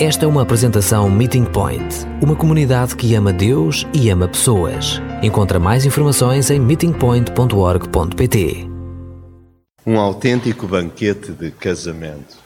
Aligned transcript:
Esta 0.00 0.26
é 0.26 0.28
uma 0.28 0.42
apresentação 0.42 1.10
Meeting 1.10 1.44
Point, 1.44 2.06
uma 2.22 2.36
comunidade 2.36 2.94
que 2.94 3.16
ama 3.16 3.32
Deus 3.32 3.84
e 3.92 4.08
ama 4.10 4.28
pessoas. 4.28 5.02
Encontra 5.24 5.58
mais 5.58 5.84
informações 5.84 6.50
em 6.50 6.60
meetingpoint.org.pt. 6.60 8.68
Um 9.84 9.98
autêntico 9.98 10.68
banquete 10.68 11.32
de 11.32 11.50
casamento. 11.50 12.36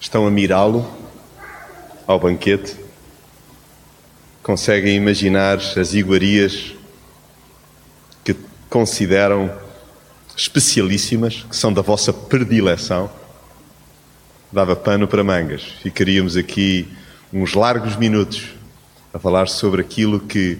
Estão 0.00 0.24
a 0.24 0.30
mirá-lo 0.30 0.88
ao 2.06 2.20
banquete? 2.20 2.76
Conseguem 4.40 4.94
imaginar 4.94 5.56
as 5.56 5.94
iguarias 5.94 6.76
que 8.22 8.36
consideram 8.68 9.50
especialíssimas, 10.36 11.44
que 11.48 11.56
são 11.56 11.72
da 11.72 11.82
vossa 11.82 12.12
predileção, 12.12 13.10
dava 14.52 14.74
pano 14.74 15.06
para 15.06 15.22
mangas. 15.22 15.62
Ficaríamos 15.82 16.36
aqui 16.36 16.88
uns 17.32 17.54
largos 17.54 17.96
minutos 17.96 18.50
a 19.12 19.18
falar 19.18 19.48
sobre 19.48 19.80
aquilo 19.80 20.20
que 20.20 20.58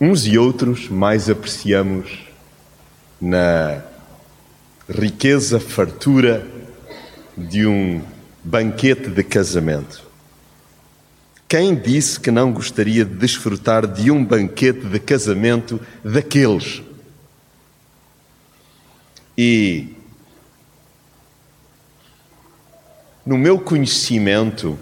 uns 0.00 0.26
e 0.26 0.36
outros 0.36 0.88
mais 0.88 1.30
apreciamos 1.30 2.26
na 3.20 3.82
riqueza, 4.88 5.58
fartura 5.58 6.46
de 7.36 7.66
um 7.66 8.02
banquete 8.42 9.08
de 9.08 9.22
casamento. 9.22 10.04
Quem 11.48 11.74
disse 11.74 12.18
que 12.18 12.30
não 12.30 12.52
gostaria 12.52 13.04
de 13.04 13.14
desfrutar 13.14 13.86
de 13.86 14.10
um 14.10 14.24
banquete 14.24 14.84
de 14.86 14.98
casamento 14.98 15.80
daqueles 16.04 16.82
e 19.36 19.88
no 23.24 23.36
meu 23.36 23.58
conhecimento 23.58 24.78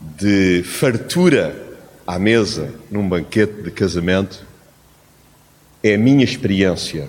de 0.00 0.62
fartura 0.62 1.64
à 2.06 2.18
mesa 2.18 2.72
num 2.90 3.08
banquete 3.08 3.62
de 3.62 3.70
casamento, 3.70 4.46
é 5.82 5.94
a 5.94 5.98
minha 5.98 6.24
experiência. 6.24 7.08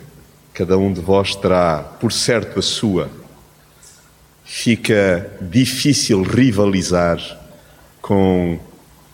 Cada 0.54 0.78
um 0.78 0.92
de 0.92 1.02
vós 1.02 1.36
terá, 1.36 1.80
por 1.80 2.12
certo, 2.12 2.60
a 2.60 2.62
sua. 2.62 3.10
Fica 4.44 5.32
difícil 5.42 6.24
rivalizar 6.24 7.20
com 8.02 8.60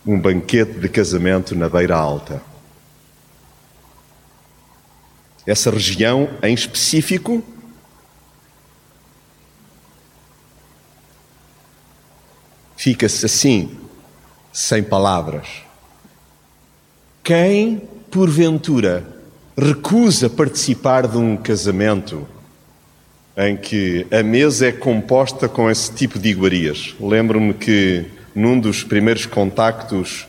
um 0.05 0.19
banquete 0.19 0.79
de 0.79 0.89
casamento 0.89 1.55
na 1.55 1.67
Beira 1.67 1.95
Alta. 1.95 2.50
Essa 5.45 5.71
região 5.71 6.29
em 6.43 6.53
específico. 6.53 7.43
Fica-se 12.75 13.25
assim, 13.25 13.77
sem 14.51 14.81
palavras. 14.83 15.47
Quem, 17.23 17.87
porventura, 18.09 19.05
recusa 19.57 20.29
participar 20.29 21.07
de 21.07 21.17
um 21.17 21.37
casamento 21.37 22.27
em 23.37 23.55
que 23.55 24.07
a 24.11 24.23
mesa 24.23 24.67
é 24.67 24.71
composta 24.71 25.47
com 25.47 25.69
esse 25.69 25.93
tipo 25.93 26.17
de 26.17 26.29
iguarias? 26.29 26.95
Lembro-me 26.99 27.53
que 27.53 28.05
num 28.33 28.59
dos 28.59 28.83
primeiros 28.83 29.25
contactos 29.25 30.27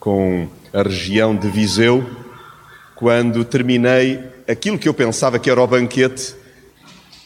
com 0.00 0.48
a 0.72 0.82
região 0.82 1.36
de 1.36 1.48
Viseu, 1.48 2.04
quando 2.96 3.44
terminei 3.44 4.31
aquilo 4.52 4.78
que 4.78 4.88
eu 4.88 4.94
pensava 4.94 5.38
que 5.38 5.50
era 5.50 5.60
o 5.60 5.66
banquete, 5.66 6.34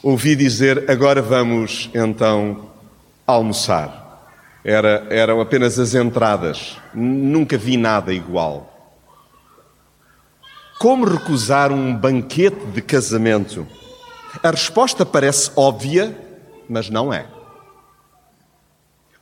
ouvi 0.03 0.35
dizer: 0.37 0.89
agora 0.91 1.21
vamos 1.21 1.91
então 1.95 2.71
almoçar. 3.27 4.05
Era, 4.65 5.07
eram 5.11 5.41
apenas 5.41 5.79
as 5.79 5.95
entradas, 5.95 6.77
nunca 6.93 7.57
vi 7.57 7.77
nada 7.77 8.13
igual. 8.13 8.73
Como 10.79 11.07
recusar 11.07 11.73
um 11.73 11.95
banquete 11.95 12.67
de 12.67 12.83
casamento? 12.83 13.67
A 14.43 14.51
resposta 14.51 15.07
parece 15.07 15.51
óbvia, 15.57 16.17
mas 16.69 16.91
não 16.91 17.13
é. 17.13 17.27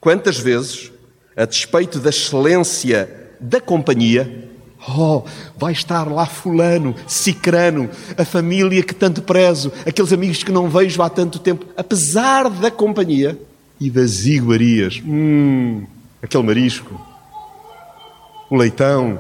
Quantas 0.01 0.39
vezes, 0.39 0.91
a 1.37 1.45
despeito 1.45 1.99
da 2.01 2.11
excelência 2.11 3.33
da 3.41 3.61
companhia, 3.61 4.51
Oh, 4.87 5.23
vai 5.57 5.73
estar 5.73 6.11
lá 6.11 6.27
Fulano, 6.27 6.95
Cicrano, 7.07 7.89
a 8.19 8.25
família 8.25 8.83
que 8.83 8.95
tanto 8.95 9.23
prezo, 9.23 9.73
aqueles 9.87 10.13
amigos 10.13 10.43
que 10.43 10.53
não 10.53 10.69
vejo 10.69 11.01
há 11.01 11.09
tanto 11.09 11.39
tempo, 11.39 11.67
apesar 11.77 12.51
da 12.51 12.71
companhia 12.71 13.39
e 13.81 13.89
das 13.89 14.27
iguarias. 14.27 15.01
Hum, 15.05 15.87
aquele 16.23 16.43
marisco, 16.43 17.01
o 18.51 18.57
leitão, 18.57 19.19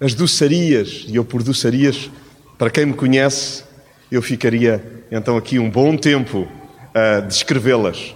as 0.00 0.14
doçarias, 0.14 1.04
e 1.06 1.14
eu 1.14 1.24
por 1.24 1.42
doçarias, 1.42 2.10
para 2.58 2.70
quem 2.70 2.86
me 2.86 2.94
conhece, 2.94 3.62
eu 4.10 4.20
ficaria 4.20 5.04
então 5.10 5.36
aqui 5.36 5.58
um 5.58 5.70
bom 5.70 5.96
tempo 5.96 6.48
a 6.92 7.20
descrevê-las. 7.20 8.14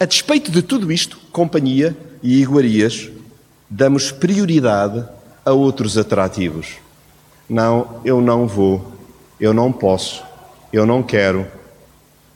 A 0.00 0.04
despeito 0.04 0.50
de 0.50 0.62
tudo 0.62 0.90
isto, 0.90 1.18
companhia 1.30 1.96
e 2.22 2.40
iguarias, 2.40 3.10
damos 3.70 4.10
prioridade 4.10 5.06
a 5.48 5.52
outros 5.52 5.96
atrativos. 5.96 6.76
Não, 7.48 8.00
eu 8.04 8.20
não 8.20 8.46
vou, 8.46 8.92
eu 9.40 9.54
não 9.54 9.72
posso, 9.72 10.22
eu 10.72 10.84
não 10.84 11.02
quero. 11.02 11.46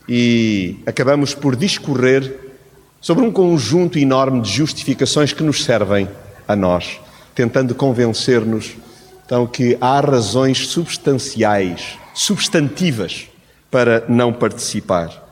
E 0.09 0.79
acabamos 0.87 1.35
por 1.35 1.55
discorrer 1.55 2.53
sobre 3.01 3.25
um 3.25 3.31
conjunto 3.31 3.99
enorme 3.99 4.41
de 4.41 4.51
justificações 4.51 5.33
que 5.33 5.43
nos 5.43 5.63
servem 5.65 6.09
a 6.49 6.57
nós, 6.57 7.01
tentando 7.35 7.75
convencer-nos 7.75 8.77
então 9.25 9.47
que 9.47 9.77
há 9.81 10.01
razões 10.01 10.69
substanciais, 10.69 11.99
substantivas 12.15 13.29
para 13.71 14.05
não 14.09 14.33
participar. 14.33 15.23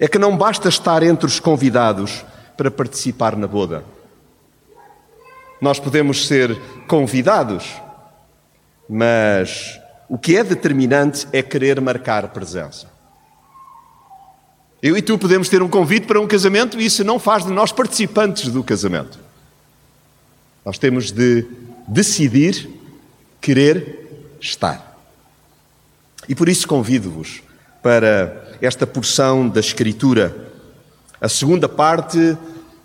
É 0.00 0.08
que 0.08 0.18
não 0.18 0.36
basta 0.36 0.68
estar 0.68 1.02
entre 1.02 1.26
os 1.26 1.38
convidados 1.38 2.24
para 2.56 2.70
participar 2.70 3.36
na 3.36 3.46
boda. 3.46 3.84
Nós 5.62 5.78
podemos 5.78 6.26
ser 6.26 6.60
convidados, 6.88 7.72
mas 8.90 9.80
o 10.08 10.18
que 10.18 10.36
é 10.36 10.42
determinante 10.42 11.28
é 11.32 11.40
querer 11.40 11.80
marcar 11.80 12.26
presença. 12.30 12.90
Eu 14.82 14.96
e 14.96 15.00
tu 15.00 15.16
podemos 15.16 15.48
ter 15.48 15.62
um 15.62 15.68
convite 15.68 16.08
para 16.08 16.20
um 16.20 16.26
casamento 16.26 16.80
e 16.80 16.84
isso 16.84 17.04
não 17.04 17.16
faz 17.16 17.44
de 17.46 17.52
nós 17.52 17.70
participantes 17.70 18.50
do 18.50 18.64
casamento. 18.64 19.20
Nós 20.64 20.78
temos 20.78 21.12
de 21.12 21.46
decidir 21.86 22.68
querer 23.40 24.34
estar. 24.40 24.98
E 26.28 26.34
por 26.34 26.48
isso 26.48 26.66
convido-vos 26.66 27.40
para 27.80 28.58
esta 28.60 28.84
porção 28.84 29.48
da 29.48 29.60
Escritura, 29.60 30.50
a 31.20 31.28
segunda 31.28 31.68
parte 31.68 32.36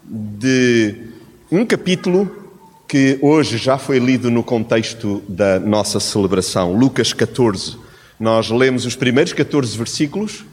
de 0.03 1.07
um 1.51 1.65
capítulo 1.65 2.46
que 2.87 3.19
hoje 3.21 3.57
já 3.57 3.77
foi 3.77 3.99
lido 3.99 4.31
no 4.31 4.41
contexto 4.41 5.21
da 5.27 5.59
nossa 5.59 5.99
celebração, 5.99 6.73
Lucas 6.73 7.11
14. 7.11 7.77
Nós 8.17 8.49
lemos 8.49 8.85
os 8.85 8.95
primeiros 8.95 9.33
14 9.33 9.77
versículos 9.77 10.45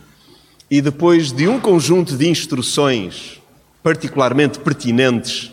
e 0.69 0.83
depois 0.83 1.31
de 1.31 1.47
um 1.47 1.61
conjunto 1.61 2.17
de 2.17 2.29
instruções 2.29 3.41
particularmente 3.85 4.59
pertinentes 4.59 5.53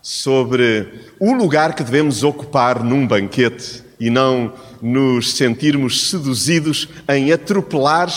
sobre 0.00 0.88
o 1.18 1.34
lugar 1.34 1.74
que 1.74 1.84
devemos 1.84 2.22
ocupar 2.22 2.82
num 2.82 3.06
banquete 3.06 3.82
e 4.00 4.08
não 4.08 4.54
nos 4.80 5.34
sentirmos 5.34 6.08
seduzidos 6.08 6.88
em 7.06 7.30
atropelar 7.30 8.08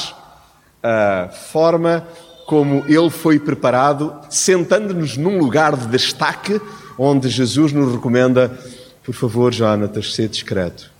a 0.81 1.29
forma 1.51 2.07
como 2.45 2.85
ele 2.88 3.09
foi 3.09 3.39
preparado, 3.39 4.15
sentando-nos 4.30 5.18
num 5.18 5.38
lugar 5.38 5.75
de 5.75 5.88
destaque 5.88 6.62
onde 6.98 7.30
Jesus 7.30 7.72
nos 7.72 7.94
recomenda, 7.94 8.57
por 9.04 9.13
favor, 9.13 9.54
Jonatas, 9.54 10.13
ser 10.13 10.30
discreto. 10.30 10.92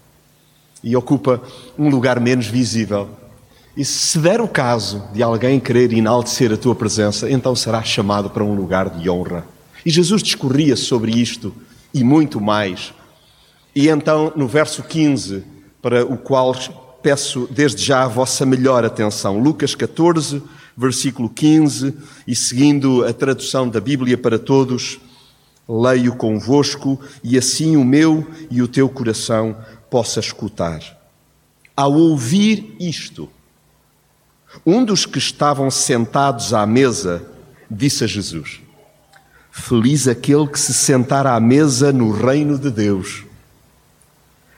E 0.84 0.96
ocupa 0.96 1.42
um 1.78 1.90
lugar 1.90 2.20
menos 2.20 2.48
visível. 2.48 3.10
E 3.76 3.84
se 3.84 4.20
der 4.20 4.42
o 4.42 4.48
caso 4.48 5.04
de 5.14 5.24
alguém 5.24 5.60
querer 5.60 5.92
enaltecer 5.94 6.52
a 6.52 6.58
tua 6.58 6.76
presença, 6.76 7.30
então 7.30 7.56
será 7.56 7.82
chamado 7.84 8.30
para 8.30 8.44
um 8.44 8.54
lugar 8.54 8.90
de 8.90 9.10
honra. 9.10 9.46
E 9.86 9.90
Jesus 9.90 10.22
discorria 10.22 10.76
sobre 10.76 11.12
isto 11.12 11.54
e 11.94 12.04
muito 12.04 12.40
mais. 12.40 12.94
E 13.76 13.88
então, 13.88 14.32
no 14.36 14.48
verso 14.48 14.84
15, 14.84 15.44
para 15.82 16.06
o 16.06 16.18
qual 16.18 16.54
peço 17.02 17.48
desde 17.52 17.84
já 17.84 18.04
a 18.04 18.08
vossa 18.08 18.46
melhor 18.46 18.86
atenção, 18.86 19.40
Lucas 19.40 19.76
14, 19.76 20.42
versículo 20.78 21.30
15, 21.30 21.94
e 22.28 22.36
seguindo 22.36 23.06
a 23.06 23.12
tradução 23.12 23.68
da 23.68 23.82
Bíblia 23.82 24.18
para 24.18 24.40
todos, 24.40 25.00
leio 25.68 26.16
convosco 26.16 27.00
e 27.24 27.38
assim 27.38 27.78
o 27.78 27.84
meu 27.86 28.28
e 28.50 28.62
o 28.62 28.68
teu 28.68 28.90
coração 28.90 29.56
possa 29.90 30.20
escutar. 30.20 30.82
Ao 31.76 31.92
ouvir 31.94 32.76
isto, 32.80 33.30
Um 34.66 34.86
dos 34.86 35.06
que 35.06 35.18
estavam 35.18 35.72
sentados 35.72 36.54
à 36.54 36.66
mesa 36.66 37.26
disse 37.70 38.04
a 38.04 38.08
Jesus: 38.08 38.62
Feliz 39.52 40.08
aquele 40.08 40.48
que 40.48 40.60
se 40.60 40.74
sentar 40.74 41.26
à 41.26 41.40
mesa 41.40 41.92
no 41.92 42.12
reino 42.12 42.58
de 42.58 42.70
Deus. 42.70 43.24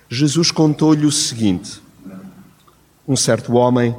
Jesus 0.10 0.52
contou-lhe 0.52 1.06
o 1.06 1.12
seguinte: 1.12 1.82
Um 3.08 3.16
certo 3.16 3.54
homem 3.54 3.96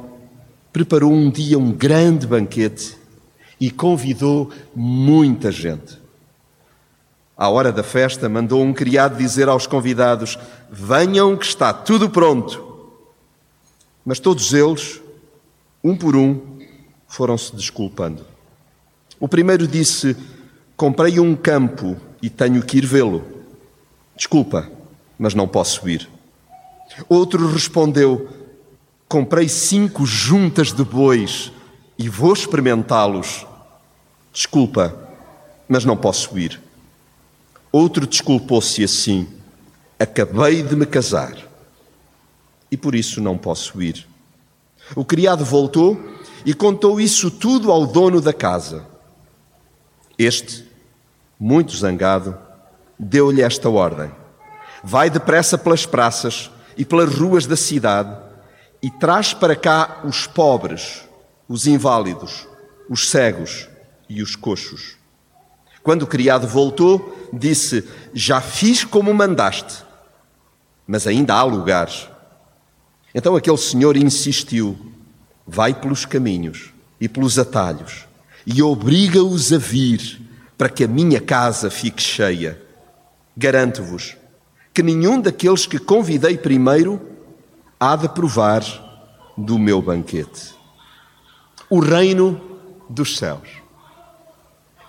preparou 0.71 1.11
um 1.11 1.31
dia 1.31 1.57
um 1.57 1.71
grande 1.71 2.27
banquete 2.27 2.95
e 3.59 3.71
convidou 3.71 4.51
muita 4.75 5.51
gente. 5.51 5.97
À 7.37 7.49
hora 7.49 7.71
da 7.71 7.83
festa, 7.83 8.27
mandou 8.27 8.63
um 8.63 8.73
criado 8.73 9.15
dizer 9.15 9.47
aos 9.47 9.67
convidados: 9.67 10.39
Venham, 10.71 11.37
que 11.37 11.45
está 11.45 11.71
tudo 11.71 12.09
pronto. 12.09 12.65
Mas 14.03 14.19
todos 14.19 14.53
eles, 14.53 14.99
um 15.83 15.95
por 15.95 16.15
um, 16.15 16.41
foram-se 17.07 17.55
desculpando. 17.55 18.25
O 19.19 19.27
primeiro 19.27 19.67
disse: 19.67 20.17
Comprei 20.75 21.19
um 21.19 21.35
campo 21.35 21.95
e 22.23 22.29
tenho 22.29 22.63
que 22.63 22.79
ir 22.79 22.85
vê-lo. 22.87 23.23
Desculpa, 24.15 24.67
mas 25.19 25.35
não 25.35 25.47
posso 25.47 25.87
ir. 25.87 26.09
Outro 27.07 27.47
respondeu: 27.51 28.29
Comprei 29.07 29.47
cinco 29.47 30.07
juntas 30.07 30.73
de 30.73 30.83
bois 30.83 31.51
e 31.99 32.09
vou 32.09 32.33
experimentá-los. 32.33 33.45
Desculpa, 34.33 34.95
mas 35.69 35.85
não 35.85 35.95
posso 35.95 36.37
ir. 36.39 36.66
Outro 37.71 38.07
desculpou-se 38.07 38.83
assim: 38.83 39.27
Acabei 39.99 40.61
de 40.63 40.75
me 40.75 40.85
casar 40.85 41.35
e 42.71 42.77
por 42.77 42.95
isso 42.95 43.21
não 43.21 43.37
posso 43.37 43.81
ir. 43.81 44.07
O 44.95 45.03
criado 45.03 45.43
voltou 45.43 45.99
e 46.45 46.53
contou 46.53 46.99
isso 46.99 47.29
tudo 47.29 47.71
ao 47.71 47.85
dono 47.85 48.21
da 48.21 48.33
casa. 48.33 48.85
Este, 50.17 50.65
muito 51.39 51.75
zangado, 51.75 52.37
deu-lhe 52.97 53.41
esta 53.41 53.69
ordem: 53.69 54.11
Vai 54.83 55.09
depressa 55.09 55.57
pelas 55.57 55.85
praças 55.85 56.51
e 56.77 56.85
pelas 56.85 57.13
ruas 57.13 57.45
da 57.45 57.55
cidade 57.55 58.15
e 58.81 58.89
traz 58.89 59.33
para 59.33 59.55
cá 59.55 60.01
os 60.03 60.27
pobres, 60.27 61.03
os 61.47 61.65
inválidos, 61.65 62.47
os 62.89 63.09
cegos 63.09 63.67
e 64.07 64.21
os 64.21 64.35
coxos. 64.35 64.96
Quando 65.87 66.01
o 66.01 66.07
criado 66.07 66.45
voltou, 66.45 67.17
disse: 67.31 67.87
Já 68.13 68.41
fiz 68.41 68.83
como 68.83 69.13
mandaste, 69.13 69.85
mas 70.85 71.07
ainda 71.07 71.33
há 71.33 71.43
lugares. 71.43 72.09
Então 73.15 73.37
aquele 73.37 73.55
senhor 73.55 73.95
insistiu: 73.95 74.77
Vai 75.47 75.73
pelos 75.73 76.03
caminhos 76.03 76.73
e 76.99 77.07
pelos 77.07 77.39
atalhos 77.39 78.05
e 78.45 78.61
obriga-os 78.61 79.53
a 79.53 79.57
vir 79.57 80.19
para 80.57 80.67
que 80.67 80.83
a 80.83 80.89
minha 80.89 81.21
casa 81.21 81.71
fique 81.71 82.01
cheia. 82.01 82.61
Garanto-vos 83.37 84.17
que 84.73 84.83
nenhum 84.83 85.21
daqueles 85.21 85.65
que 85.65 85.79
convidei 85.79 86.37
primeiro 86.37 86.99
há 87.79 87.95
de 87.95 88.09
provar 88.09 88.61
do 89.37 89.57
meu 89.57 89.81
banquete. 89.81 90.53
O 91.69 91.79
reino 91.79 92.41
dos 92.89 93.17
céus 93.17 93.56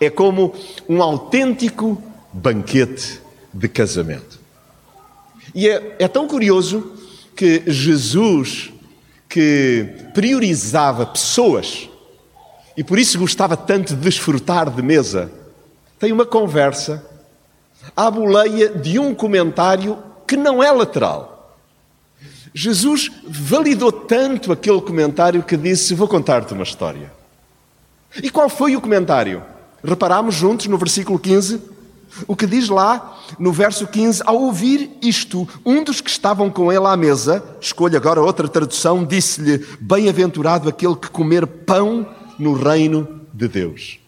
é 0.00 0.10
como 0.10 0.54
um 0.88 1.02
autêntico 1.02 2.02
banquete 2.32 3.20
de 3.52 3.68
casamento. 3.68 4.38
E 5.54 5.68
é, 5.68 5.96
é 5.98 6.08
tão 6.08 6.28
curioso 6.28 6.92
que 7.34 7.62
Jesus, 7.66 8.70
que 9.28 9.86
priorizava 10.14 11.06
pessoas 11.06 11.88
e 12.76 12.84
por 12.84 12.96
isso 12.96 13.18
gostava 13.18 13.56
tanto 13.56 13.96
de 13.96 14.00
desfrutar 14.00 14.70
de 14.70 14.80
mesa, 14.82 15.32
tem 15.98 16.12
uma 16.12 16.24
conversa 16.24 17.04
à 17.96 18.08
boleia 18.08 18.68
de 18.68 19.00
um 19.00 19.12
comentário 19.12 19.98
que 20.26 20.36
não 20.36 20.62
é 20.62 20.70
lateral. 20.70 21.56
Jesus 22.54 23.10
validou 23.26 23.90
tanto 23.90 24.52
aquele 24.52 24.80
comentário 24.80 25.42
que 25.42 25.56
disse: 25.56 25.94
Vou 25.94 26.06
contar-te 26.06 26.54
uma 26.54 26.62
história. 26.62 27.10
E 28.22 28.30
qual 28.30 28.48
foi 28.48 28.76
o 28.76 28.80
comentário? 28.80 29.42
Reparámos 29.82 30.34
juntos 30.34 30.66
no 30.66 30.76
versículo 30.76 31.18
15? 31.18 31.60
O 32.26 32.34
que 32.34 32.46
diz 32.46 32.68
lá 32.68 33.18
no 33.38 33.52
verso 33.52 33.86
15: 33.86 34.22
Ao 34.24 34.36
ouvir 34.36 34.90
isto, 35.02 35.48
um 35.64 35.84
dos 35.84 36.00
que 36.00 36.10
estavam 36.10 36.50
com 36.50 36.72
ele 36.72 36.86
à 36.86 36.96
mesa, 36.96 37.44
escolha 37.60 37.98
agora 37.98 38.22
outra 38.22 38.48
tradução, 38.48 39.04
disse-lhe: 39.04 39.64
Bem-aventurado 39.80 40.68
aquele 40.68 40.96
que 40.96 41.10
comer 41.10 41.46
pão 41.46 42.06
no 42.38 42.54
reino 42.54 43.06
de 43.32 43.46
Deus. 43.46 43.98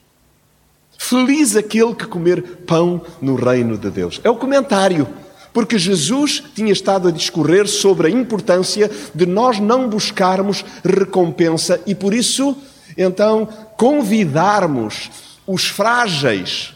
Feliz 0.98 1.56
aquele 1.56 1.94
que 1.94 2.06
comer 2.06 2.42
pão 2.66 3.00
no 3.20 3.34
reino 3.34 3.78
de 3.78 3.90
Deus. 3.90 4.20
É 4.22 4.30
o 4.30 4.36
comentário, 4.36 5.06
porque 5.52 5.78
Jesus 5.78 6.42
tinha 6.54 6.72
estado 6.72 7.08
a 7.08 7.12
discorrer 7.12 7.66
sobre 7.68 8.08
a 8.08 8.10
importância 8.10 8.90
de 9.14 9.26
nós 9.26 9.58
não 9.58 9.88
buscarmos 9.88 10.64
recompensa 10.84 11.80
e 11.86 11.94
por 11.94 12.12
isso, 12.12 12.56
então, 12.96 13.48
convidarmos 13.76 15.10
os 15.46 15.66
frágeis 15.66 16.74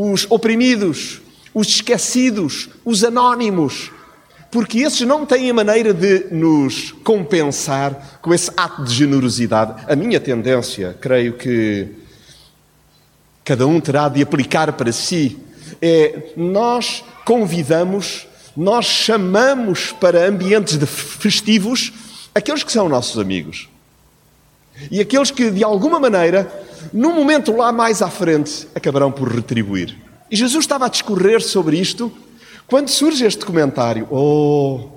os 0.00 0.28
oprimidos, 0.30 1.20
os 1.52 1.66
esquecidos, 1.66 2.68
os 2.84 3.02
anónimos, 3.02 3.90
porque 4.48 4.78
esses 4.78 5.00
não 5.00 5.26
têm 5.26 5.50
a 5.50 5.54
maneira 5.54 5.92
de 5.92 6.26
nos 6.30 6.92
compensar 7.02 8.20
com 8.22 8.32
esse 8.32 8.48
ato 8.56 8.84
de 8.84 8.94
generosidade. 8.94 9.84
A 9.88 9.96
minha 9.96 10.20
tendência, 10.20 10.96
creio 11.00 11.32
que 11.32 11.88
cada 13.44 13.66
um 13.66 13.80
terá 13.80 14.08
de 14.08 14.22
aplicar 14.22 14.72
para 14.74 14.92
si, 14.92 15.36
é 15.82 16.32
nós 16.36 17.02
convidamos, 17.24 18.28
nós 18.56 18.86
chamamos 18.86 19.90
para 19.90 20.28
ambientes 20.28 20.78
festivos 20.86 21.92
aqueles 22.32 22.62
que 22.62 22.70
são 22.70 22.88
nossos 22.88 23.18
amigos. 23.18 23.68
E 24.92 25.00
aqueles 25.00 25.32
que, 25.32 25.50
de 25.50 25.64
alguma 25.64 25.98
maneira, 25.98 26.67
num 26.92 27.14
momento 27.14 27.56
lá 27.56 27.72
mais 27.72 28.02
à 28.02 28.08
frente, 28.08 28.66
acabarão 28.74 29.10
por 29.10 29.28
retribuir. 29.28 29.96
E 30.30 30.36
Jesus 30.36 30.64
estava 30.64 30.86
a 30.86 30.88
discorrer 30.88 31.40
sobre 31.40 31.78
isto 31.78 32.12
quando 32.66 32.88
surge 32.88 33.24
este 33.24 33.44
comentário: 33.44 34.06
Oh, 34.10 34.88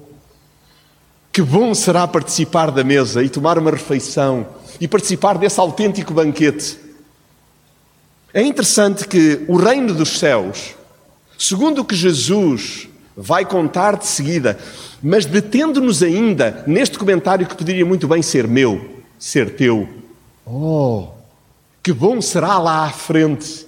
que 1.32 1.42
bom 1.42 1.74
será 1.74 2.08
participar 2.08 2.72
da 2.72 2.84
mesa 2.84 3.24
e 3.24 3.30
tomar 3.30 3.58
uma 3.58 3.72
refeição 3.72 4.46
e 4.80 4.88
participar 4.88 5.38
desse 5.38 5.60
autêntico 5.60 6.14
banquete. 6.14 6.78
É 8.34 8.42
interessante 8.42 9.08
que 9.08 9.46
o 9.48 9.56
reino 9.56 9.94
dos 9.94 10.18
céus, 10.18 10.76
segundo 11.38 11.82
o 11.82 11.86
que 11.86 11.96
Jesus 11.96 12.88
vai 13.16 13.46
contar 13.46 13.98
de 13.98 14.08
seguida, 14.08 14.58
mas 15.02 15.26
detendo-nos 15.26 16.02
ainda 16.02 16.64
neste 16.66 16.98
comentário 16.98 17.46
que 17.46 17.56
poderia 17.56 17.86
muito 17.86 18.08
bem 18.08 18.22
ser 18.22 18.48
meu, 18.48 19.04
ser 19.20 19.56
teu. 19.56 19.88
Oh, 20.46 21.10
que 21.84 21.92
bom 21.92 22.22
será 22.22 22.60
lá 22.60 22.86
à 22.86 22.92
frente 22.92 23.66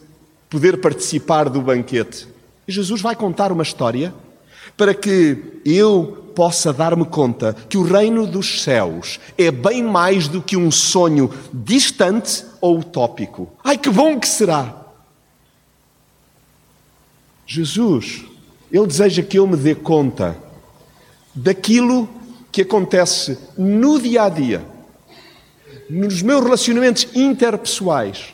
poder 0.49 0.79
participar 0.79 1.49
do 1.49 1.61
banquete. 1.61 2.27
E 2.67 2.71
Jesus 2.71 3.01
vai 3.01 3.15
contar 3.15 3.51
uma 3.51 3.63
história 3.63 4.13
para 4.77 4.93
que 4.93 5.61
eu 5.65 6.31
possa 6.35 6.71
dar-me 6.71 7.05
conta 7.05 7.55
que 7.69 7.77
o 7.77 7.83
reino 7.83 8.25
dos 8.25 8.61
céus 8.61 9.19
é 9.37 9.51
bem 9.51 9.83
mais 9.83 10.27
do 10.27 10.41
que 10.41 10.57
um 10.57 10.71
sonho 10.71 11.31
distante 11.51 12.45
ou 12.61 12.79
utópico. 12.79 13.49
Ai, 13.63 13.77
que 13.77 13.89
bom 13.89 14.19
que 14.19 14.27
será! 14.27 14.81
Jesus, 17.45 18.23
Ele 18.71 18.87
deseja 18.87 19.21
que 19.21 19.37
eu 19.37 19.45
me 19.45 19.57
dê 19.57 19.75
conta 19.75 20.37
daquilo 21.35 22.07
que 22.51 22.61
acontece 22.61 23.37
no 23.57 23.99
dia 23.99 24.23
a 24.23 24.29
dia 24.29 24.72
nos 25.89 26.21
meus 26.21 26.43
relacionamentos 26.43 27.07
interpessoais 27.13 28.33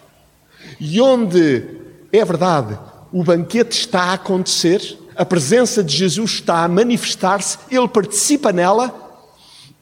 e 0.79 0.99
onde, 1.01 1.63
é 2.11 2.23
verdade, 2.23 2.77
o 3.11 3.23
banquete 3.23 3.77
está 3.77 4.03
a 4.03 4.13
acontecer, 4.13 4.97
a 5.15 5.25
presença 5.25 5.83
de 5.83 5.95
Jesus 5.95 6.31
está 6.31 6.63
a 6.63 6.67
manifestar-se, 6.67 7.57
ele 7.69 7.87
participa 7.87 8.53
nela 8.53 8.93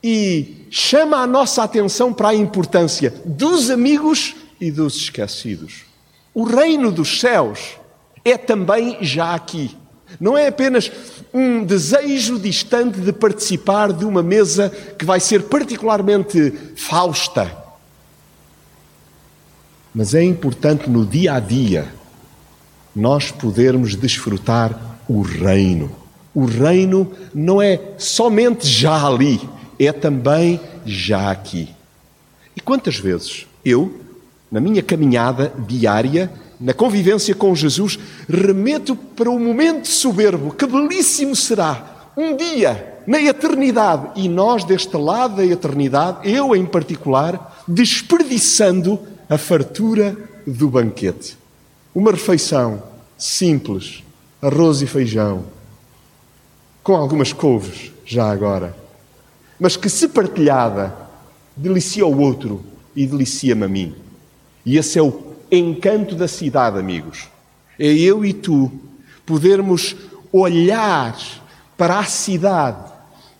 e 0.03 0.65
chama 0.69 1.17
a 1.17 1.27
nossa 1.27 1.63
atenção 1.63 2.13
para 2.13 2.29
a 2.29 2.35
importância 2.35 3.13
dos 3.25 3.69
amigos 3.69 4.35
e 4.59 4.71
dos 4.71 4.95
esquecidos. 4.95 5.85
O 6.33 6.43
reino 6.43 6.91
dos 6.91 7.19
céus 7.19 7.77
é 8.23 8.37
também 8.37 8.97
já 9.01 9.33
aqui. 9.33 9.75
Não 10.19 10.37
é 10.37 10.47
apenas 10.47 10.91
um 11.37 11.63
desejo 11.63 12.39
distante 12.39 12.99
de 12.99 13.13
participar 13.13 13.93
de 13.93 14.03
uma 14.03 14.23
mesa 14.23 14.71
que 14.97 15.05
vai 15.05 15.19
ser 15.19 15.43
particularmente 15.43 16.51
fausta. 16.75 17.55
Mas 19.93 20.15
é 20.15 20.23
importante 20.23 20.89
no 20.89 21.05
dia 21.05 21.33
a 21.33 21.39
dia 21.39 21.93
nós 22.95 23.29
podermos 23.29 23.95
desfrutar 23.95 24.97
o 25.07 25.21
reino. 25.21 25.91
O 26.33 26.45
reino 26.45 27.11
não 27.33 27.61
é 27.61 27.79
somente 27.99 28.67
já 28.67 29.05
ali, 29.05 29.39
é 29.77 29.91
também 29.91 30.59
já 30.83 31.29
aqui. 31.29 31.69
E 32.55 32.59
quantas 32.59 32.97
vezes 32.97 33.45
eu, 33.63 34.01
na 34.51 34.59
minha 34.59 34.81
caminhada 34.81 35.53
diária, 35.67 36.31
na 36.59 36.73
convivência 36.73 37.35
com 37.35 37.53
Jesus, 37.53 37.99
remeto 38.27 38.95
para 38.95 39.29
o 39.29 39.39
momento 39.39 39.87
soberbo, 39.87 40.53
que 40.53 40.65
belíssimo 40.65 41.35
será, 41.35 42.11
um 42.17 42.35
dia, 42.35 43.01
na 43.05 43.21
eternidade, 43.21 44.09
e 44.15 44.27
nós 44.27 44.63
deste 44.63 44.97
lado 44.97 45.37
da 45.37 45.45
eternidade, 45.45 46.29
eu 46.29 46.55
em 46.55 46.65
particular, 46.65 47.63
desperdiçando 47.67 48.99
a 49.29 49.37
fartura 49.37 50.17
do 50.45 50.67
banquete. 50.67 51.37
Uma 51.93 52.11
refeição 52.11 52.81
simples, 53.17 54.03
arroz 54.41 54.81
e 54.81 54.87
feijão, 54.87 55.45
com 56.81 56.95
algumas 56.95 57.33
couves, 57.33 57.91
já 58.05 58.31
agora, 58.31 58.75
mas 59.59 59.75
que 59.75 59.89
se 59.89 60.07
partilhada, 60.07 60.95
delicia 61.55 62.05
o 62.05 62.19
outro 62.19 62.63
e 62.95 63.05
delicia-me 63.05 63.65
a 63.65 63.67
mim. 63.67 63.95
E 64.65 64.77
esse 64.77 64.97
é 64.97 65.01
o 65.01 65.26
encanto 65.51 66.15
da 66.15 66.27
cidade, 66.27 66.77
amigos. 66.77 67.27
É 67.79 67.87
eu 67.87 68.25
e 68.25 68.33
tu 68.33 68.71
podermos 69.25 69.95
olhar 70.31 71.17
para 71.77 71.99
a 71.99 72.05
cidade, 72.05 72.91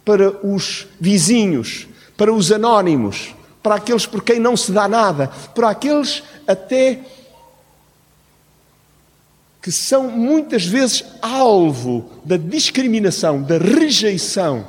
para 0.05 0.45
os 0.45 0.87
vizinhos, 0.99 1.87
para 2.15 2.33
os 2.33 2.51
anónimos, 2.51 3.35
para 3.61 3.75
aqueles 3.75 4.05
por 4.05 4.23
quem 4.23 4.39
não 4.39 4.55
se 4.55 4.71
dá 4.71 4.87
nada, 4.87 5.27
para 5.53 5.69
aqueles 5.69 6.23
até 6.47 7.01
que 9.61 9.71
são 9.71 10.09
muitas 10.09 10.65
vezes 10.65 11.03
alvo 11.21 12.09
da 12.23 12.37
discriminação, 12.37 13.41
da 13.41 13.57
rejeição. 13.57 14.65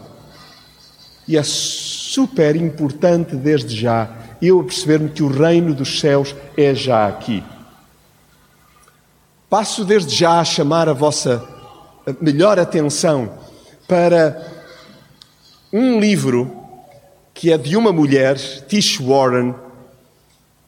E 1.29 1.37
é 1.37 1.43
super 1.45 2.57
importante 2.57 3.37
desde 3.37 3.77
já 3.77 4.11
eu 4.41 4.63
perceber-me 4.63 5.11
que 5.11 5.23
o 5.23 5.29
reino 5.29 5.75
dos 5.75 6.01
céus 6.01 6.35
é 6.57 6.75
já 6.75 7.07
aqui. 7.07 7.43
Passo 9.51 9.85
desde 9.85 10.15
já 10.15 10.41
a 10.41 10.45
chamar 10.45 10.89
a 10.89 10.93
vossa 10.93 11.47
melhor 12.21 12.59
atenção 12.59 13.33
para 13.87 14.41
um 15.73 15.99
livro 15.99 16.55
que 17.35 17.53
é 17.53 17.59
de 17.59 17.77
uma 17.77 17.93
mulher, 17.93 18.37
Tish 18.67 18.99
Warren, 18.99 19.55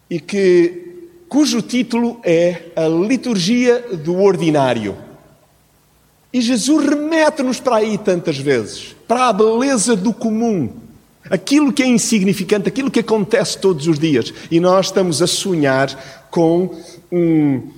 e 0.08 0.20
que 0.20 1.08
cujo 1.28 1.60
título 1.62 2.20
é 2.22 2.70
A 2.76 2.86
Liturgia 2.86 3.80
do 3.96 4.16
Ordinário. 4.20 4.96
E 6.32 6.40
Jesus 6.40 6.88
remete-nos 6.88 7.58
para 7.58 7.76
aí 7.76 7.98
tantas 7.98 8.38
vezes, 8.38 8.94
para 9.08 9.28
a 9.28 9.32
beleza 9.32 9.96
do 9.96 10.12
comum, 10.12 10.79
aquilo 11.28 11.72
que 11.72 11.82
é 11.82 11.86
insignificante, 11.86 12.68
aquilo 12.68 12.90
que 12.90 13.00
acontece 13.00 13.58
todos 13.58 13.86
os 13.86 13.98
dias. 13.98 14.32
E 14.50 14.60
nós 14.60 14.86
estamos 14.86 15.20
a 15.20 15.26
sonhar 15.26 16.26
com 16.30 16.74
um 17.10 17.68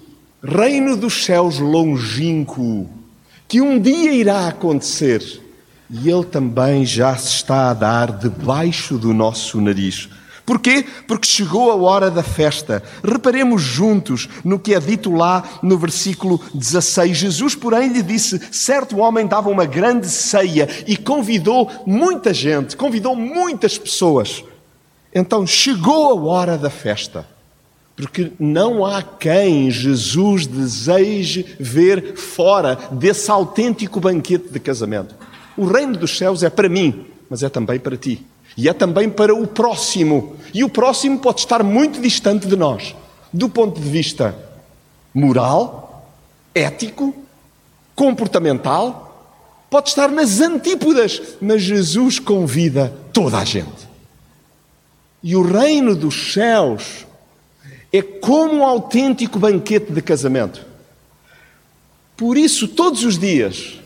reino 0.42 0.96
dos 0.96 1.25
céus 1.25 1.58
longínquo, 1.58 2.88
que 3.49 3.61
um 3.61 3.78
dia 3.78 4.12
irá 4.12 4.49
acontecer. 4.49 5.40
E 5.90 6.08
ele 6.08 6.25
também 6.25 6.87
já 6.87 7.16
se 7.16 7.28
está 7.28 7.70
a 7.70 7.75
dar 7.75 8.12
debaixo 8.18 8.96
do 8.96 9.12
nosso 9.12 9.61
nariz. 9.61 10.08
Porquê? 10.44 10.84
Porque 11.06 11.26
chegou 11.26 11.70
a 11.70 11.76
hora 11.76 12.11
da 12.11 12.22
festa. 12.22 12.82
Reparemos 13.02 13.62
juntos 13.62 14.28
no 14.44 14.58
que 14.58 14.75
é 14.75 14.80
dito 14.80 15.12
lá 15.12 15.44
no 15.62 15.78
versículo 15.78 16.40
16. 16.52 17.16
Jesus, 17.16 17.54
porém, 17.54 17.92
lhe 17.92 18.02
disse: 18.02 18.40
certo 18.50 18.99
homem 18.99 19.26
dava 19.26 19.49
uma 19.49 19.64
grande 19.64 20.08
ceia 20.08 20.68
e 20.87 20.96
convidou 20.96 21.70
muita 21.87 22.34
gente, 22.34 22.76
convidou 22.76 23.14
muitas 23.14 23.78
pessoas. 23.78 24.44
Então 25.14 25.46
chegou 25.46 26.11
a 26.11 26.32
hora 26.32 26.58
da 26.58 26.70
festa. 26.70 27.26
Porque 27.94 28.32
não 28.40 28.84
há 28.84 29.02
quem 29.02 29.70
Jesus 29.70 30.46
deseje 30.46 31.56
ver 31.61 32.16
fora 32.16 32.76
desse 32.90 33.30
autêntico 33.30 34.00
banquete 34.00 34.49
de 34.49 34.58
casamento. 34.58 35.14
O 35.56 35.66
reino 35.66 35.96
dos 35.96 36.16
céus 36.16 36.42
é 36.42 36.49
para 36.49 36.68
mim, 36.68 37.04
mas 37.28 37.42
é 37.42 37.49
também 37.50 37.78
para 37.78 37.96
ti. 37.96 38.25
E 38.56 38.68
é 38.68 38.73
também 38.73 39.09
para 39.09 39.35
o 39.35 39.47
próximo. 39.47 40.37
E 40.52 40.62
o 40.62 40.68
próximo 40.68 41.18
pode 41.18 41.40
estar 41.40 41.62
muito 41.62 42.00
distante 42.00 42.47
de 42.47 42.56
nós, 42.56 42.94
do 43.32 43.49
ponto 43.49 43.80
de 43.80 43.88
vista 43.88 44.37
moral, 45.14 46.06
ético, 46.54 47.14
comportamental, 47.94 49.37
pode 49.71 49.88
estar 49.88 50.11
nas 50.11 50.40
antípodas, 50.40 51.23
mas 51.40 51.62
Jesus 51.62 52.18
convida 52.18 52.92
toda 53.12 53.38
a 53.38 53.44
gente. 53.44 53.88
E 55.23 55.37
o 55.37 55.42
reino 55.42 55.94
dos 55.94 56.32
céus 56.32 57.06
é 57.92 58.02
como 58.02 58.56
um 58.56 58.64
autêntico 58.64 59.38
banquete 59.38 59.92
de 59.92 60.02
casamento. 60.02 60.66
Por 62.16 62.37
isso, 62.37 62.66
todos 62.68 63.04
os 63.04 63.18
dias, 63.18 63.78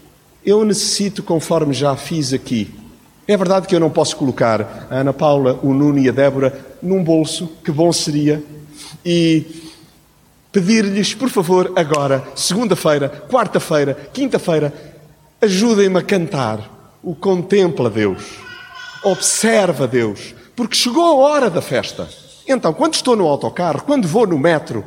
eu 0.44 0.64
necessito, 0.64 1.22
conforme 1.22 1.74
já 1.74 1.94
fiz 1.96 2.32
aqui, 2.32 2.70
é 3.28 3.36
verdade 3.36 3.66
que 3.66 3.74
eu 3.74 3.80
não 3.80 3.90
posso 3.90 4.16
colocar 4.16 4.86
a 4.90 4.96
Ana 4.96 5.12
Paula, 5.12 5.58
o 5.62 5.74
Nuno 5.74 5.98
e 5.98 6.08
a 6.08 6.12
Débora 6.12 6.58
num 6.80 7.02
bolso, 7.02 7.50
que 7.64 7.72
bom 7.72 7.92
seria, 7.92 8.42
e 9.04 9.44
pedir-lhes, 10.52 11.12
por 11.12 11.28
favor, 11.28 11.72
agora, 11.74 12.22
segunda-feira, 12.34 13.08
quarta-feira, 13.28 13.94
quinta-feira, 14.12 14.72
ajudem-me 15.42 15.98
a 15.98 16.02
cantar 16.02 16.96
o 17.02 17.14
Contempla 17.14 17.90
Deus, 17.90 18.38
observa 19.02 19.86
Deus, 19.86 20.34
porque 20.54 20.76
chegou 20.76 21.04
a 21.04 21.14
hora 21.14 21.50
da 21.50 21.60
festa. 21.60 22.08
Então, 22.48 22.72
quando 22.72 22.94
estou 22.94 23.16
no 23.16 23.26
autocarro, 23.26 23.82
quando 23.82 24.06
vou 24.06 24.26
no 24.26 24.38
metro, 24.38 24.84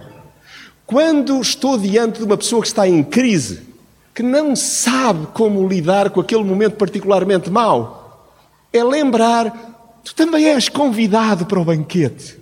quando 0.85 1.39
estou 1.41 1.77
diante 1.77 2.19
de 2.19 2.25
uma 2.25 2.37
pessoa 2.37 2.61
que 2.61 2.67
está 2.67 2.87
em 2.87 3.03
crise, 3.03 3.67
que 4.15 4.23
não 4.23 4.55
sabe 4.55 5.27
como 5.33 5.67
lidar 5.67 6.09
com 6.09 6.19
aquele 6.19 6.43
momento 6.43 6.77
particularmente 6.77 7.49
mau, 7.49 7.98
é 8.71 8.83
lembrar, 8.83 9.99
tu 10.03 10.13
também 10.13 10.49
és 10.49 10.69
convidado 10.69 11.45
para 11.45 11.59
o 11.59 11.65
banquete. 11.65 12.37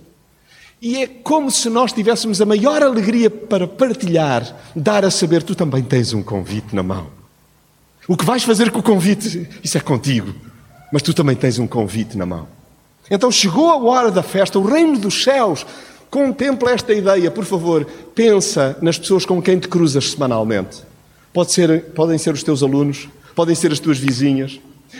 E 0.80 1.02
é 1.02 1.06
como 1.06 1.50
se 1.50 1.68
nós 1.68 1.92
tivéssemos 1.92 2.40
a 2.40 2.46
maior 2.46 2.82
alegria 2.82 3.28
para 3.28 3.66
partilhar, 3.66 4.56
dar 4.76 5.04
a 5.04 5.10
saber, 5.10 5.42
tu 5.42 5.54
também 5.54 5.82
tens 5.82 6.12
um 6.12 6.22
convite 6.22 6.74
na 6.74 6.82
mão. 6.82 7.08
O 8.06 8.16
que 8.16 8.24
vais 8.24 8.44
fazer 8.44 8.70
com 8.70 8.78
o 8.78 8.82
convite, 8.82 9.48
isso 9.62 9.76
é 9.76 9.80
contigo, 9.80 10.32
mas 10.92 11.02
tu 11.02 11.12
também 11.12 11.34
tens 11.34 11.58
um 11.58 11.66
convite 11.66 12.16
na 12.16 12.24
mão. 12.24 12.46
Então 13.10 13.30
chegou 13.30 13.70
a 13.70 13.76
hora 13.76 14.10
da 14.10 14.22
festa, 14.22 14.58
o 14.58 14.64
reino 14.64 14.98
dos 14.98 15.22
céus. 15.22 15.66
Contempla 16.10 16.70
esta 16.70 16.92
ideia, 16.92 17.30
por 17.30 17.44
favor. 17.44 17.86
Pensa 18.14 18.76
nas 18.80 18.98
pessoas 18.98 19.26
com 19.26 19.42
quem 19.42 19.58
te 19.58 19.68
cruzas 19.68 20.10
semanalmente. 20.12 20.82
Pode 21.32 21.52
ser, 21.52 21.84
podem 21.94 22.16
ser 22.16 22.32
os 22.32 22.42
teus 22.42 22.62
alunos, 22.62 23.08
podem 23.34 23.54
ser 23.54 23.72
as 23.72 23.78
tuas 23.78 23.98
vizinhas, 23.98 24.58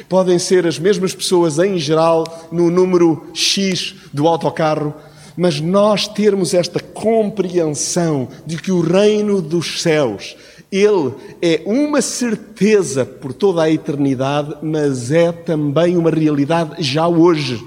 Podem 0.08 0.38
ser 0.38 0.66
as 0.66 0.78
mesmas 0.78 1.14
pessoas 1.14 1.58
em 1.58 1.78
geral 1.78 2.48
no 2.52 2.70
número 2.70 3.26
X 3.34 3.94
do 4.12 4.26
autocarro, 4.26 4.94
mas 5.36 5.60
nós 5.60 6.08
termos 6.08 6.52
esta 6.52 6.80
compreensão 6.80 8.28
de 8.44 8.56
que 8.56 8.72
o 8.72 8.80
reino 8.80 9.40
dos 9.40 9.80
céus, 9.80 10.36
ele 10.70 11.14
é 11.40 11.62
uma 11.64 12.02
certeza 12.02 13.06
por 13.06 13.32
toda 13.32 13.62
a 13.62 13.70
eternidade, 13.70 14.56
mas 14.62 15.10
é 15.10 15.32
também 15.32 15.96
uma 15.96 16.10
realidade 16.10 16.82
já 16.82 17.06
hoje. 17.06 17.64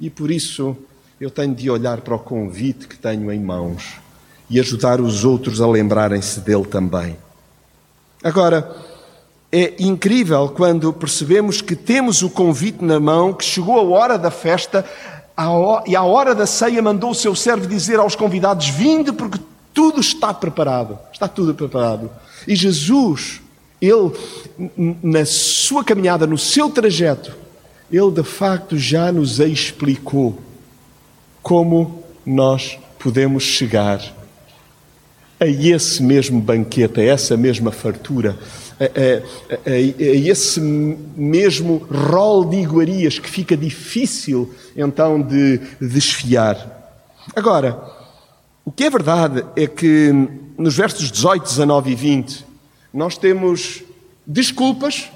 E 0.00 0.10
por 0.10 0.30
isso 0.30 0.76
eu 1.20 1.30
tenho 1.30 1.54
de 1.54 1.70
olhar 1.70 2.00
para 2.00 2.14
o 2.14 2.18
convite 2.18 2.86
que 2.86 2.98
tenho 2.98 3.32
em 3.32 3.40
mãos 3.40 3.96
e 4.50 4.58
ajudar 4.60 5.00
os 5.00 5.24
outros 5.24 5.60
a 5.60 5.66
lembrarem-se 5.66 6.40
dele 6.40 6.64
também. 6.64 7.16
Agora, 8.22 8.74
é 9.50 9.74
incrível 9.78 10.48
quando 10.50 10.92
percebemos 10.92 11.62
que 11.62 11.74
temos 11.74 12.22
o 12.22 12.28
convite 12.28 12.84
na 12.84 13.00
mão, 13.00 13.32
que 13.32 13.44
chegou 13.44 13.78
a 13.78 13.82
hora 13.82 14.18
da 14.18 14.30
festa 14.30 14.84
e 15.86 15.96
à 15.96 16.02
hora 16.02 16.34
da 16.34 16.46
ceia 16.46 16.82
mandou 16.82 17.10
o 17.10 17.14
seu 17.14 17.34
servo 17.34 17.66
dizer 17.66 17.98
aos 17.98 18.14
convidados: 18.14 18.68
Vinde, 18.68 19.12
porque 19.12 19.38
tudo 19.72 20.00
está 20.00 20.34
preparado. 20.34 20.98
Está 21.12 21.28
tudo 21.28 21.54
preparado. 21.54 22.10
E 22.46 22.54
Jesus, 22.54 23.40
ele, 23.80 24.12
na 25.02 25.24
sua 25.24 25.84
caminhada, 25.84 26.26
no 26.26 26.36
seu 26.36 26.68
trajeto, 26.68 27.34
ele 27.90 28.10
de 28.10 28.24
facto 28.24 28.76
já 28.76 29.10
nos 29.12 29.38
explicou 29.38 30.38
como 31.42 32.04
nós 32.26 32.78
podemos 32.98 33.44
chegar 33.44 34.17
a 35.40 35.46
esse 35.46 36.02
mesmo 36.02 36.40
banquete, 36.40 37.00
a 37.00 37.04
essa 37.04 37.36
mesma 37.36 37.70
fartura 37.70 38.36
a, 38.80 38.84
a, 38.84 39.70
a, 39.70 39.78
esse 39.78 40.60
mesmo 40.60 41.78
rol 41.90 42.44
de 42.44 42.58
iguarias 42.58 43.18
que 43.18 43.28
fica 43.28 43.56
difícil 43.56 44.52
então 44.76 45.20
de 45.20 45.58
desfiar. 45.80 46.76
Agora, 47.34 47.80
o 48.64 48.70
que 48.70 48.84
é 48.84 48.90
verdade 48.90 49.44
é 49.56 49.66
que 49.66 50.12
nos 50.56 50.76
versos 50.76 51.10
18, 51.10 51.42
19 51.42 51.90
e 51.90 51.94
20 51.94 52.46
nós 52.94 53.18
temos 53.18 53.82
desculpas 54.26 55.10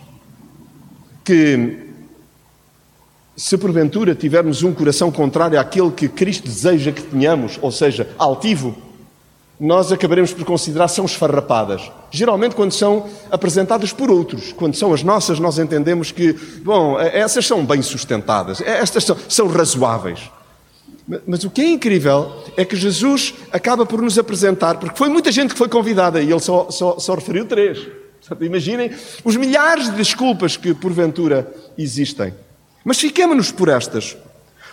que 1.25 1.79
Se 3.35 3.57
porventura 3.57 4.15
tivermos 4.15 4.63
um 4.63 4.75
coração 4.75 5.11
contrário 5.11 5.59
àquele 5.59 5.91
que 5.91 6.07
Cristo 6.07 6.45
deseja 6.45 6.93
que 6.93 7.03
tenhamos, 7.03 7.59
ou 7.63 7.73
seja, 7.73 8.09
altivo, 8.19 8.77
nós 9.63 9.93
acabaremos 9.93 10.33
por 10.33 10.45
considerar 10.45 10.89
são 10.89 11.05
esfarrapadas. 11.05 11.89
Geralmente, 12.11 12.57
quando 12.57 12.73
são 12.73 13.09
apresentadas 13.31 13.93
por 13.93 14.11
outros, 14.11 14.53
quando 14.53 14.75
são 14.75 14.93
as 14.93 15.05
nossas, 15.05 15.39
nós 15.39 15.57
entendemos 15.57 16.11
que, 16.11 16.33
bom, 16.65 16.99
essas 16.99 17.47
são 17.47 17.65
bem 17.65 17.81
sustentadas, 17.81 18.61
estas 18.61 19.05
são, 19.05 19.17
são 19.29 19.47
razoáveis. 19.47 20.19
Mas 21.25 21.45
o 21.45 21.51
que 21.51 21.61
é 21.61 21.69
incrível 21.69 22.43
é 22.57 22.65
que 22.65 22.75
Jesus 22.75 23.35
acaba 23.53 23.87
por 23.87 24.03
nos 24.03 24.19
apresentar, 24.19 24.81
porque 24.81 24.99
foi 24.99 25.09
muita 25.09 25.31
gente 25.31 25.53
que 25.53 25.59
foi 25.59 25.69
convidada 25.69 26.21
e 26.21 26.29
ele 26.29 26.41
só, 26.41 26.69
só, 26.69 26.99
só 26.99 27.15
referiu 27.15 27.47
três. 27.47 27.79
Imaginem 28.41 28.91
os 29.25 29.37
milhares 29.37 29.91
de 29.91 29.97
desculpas 29.97 30.57
que 30.57 30.75
porventura 30.75 31.53
existem. 31.79 32.35
Mas 32.85 32.99
fiquemos-nos 32.99 33.53
por 33.53 33.69
estas, 33.69 34.17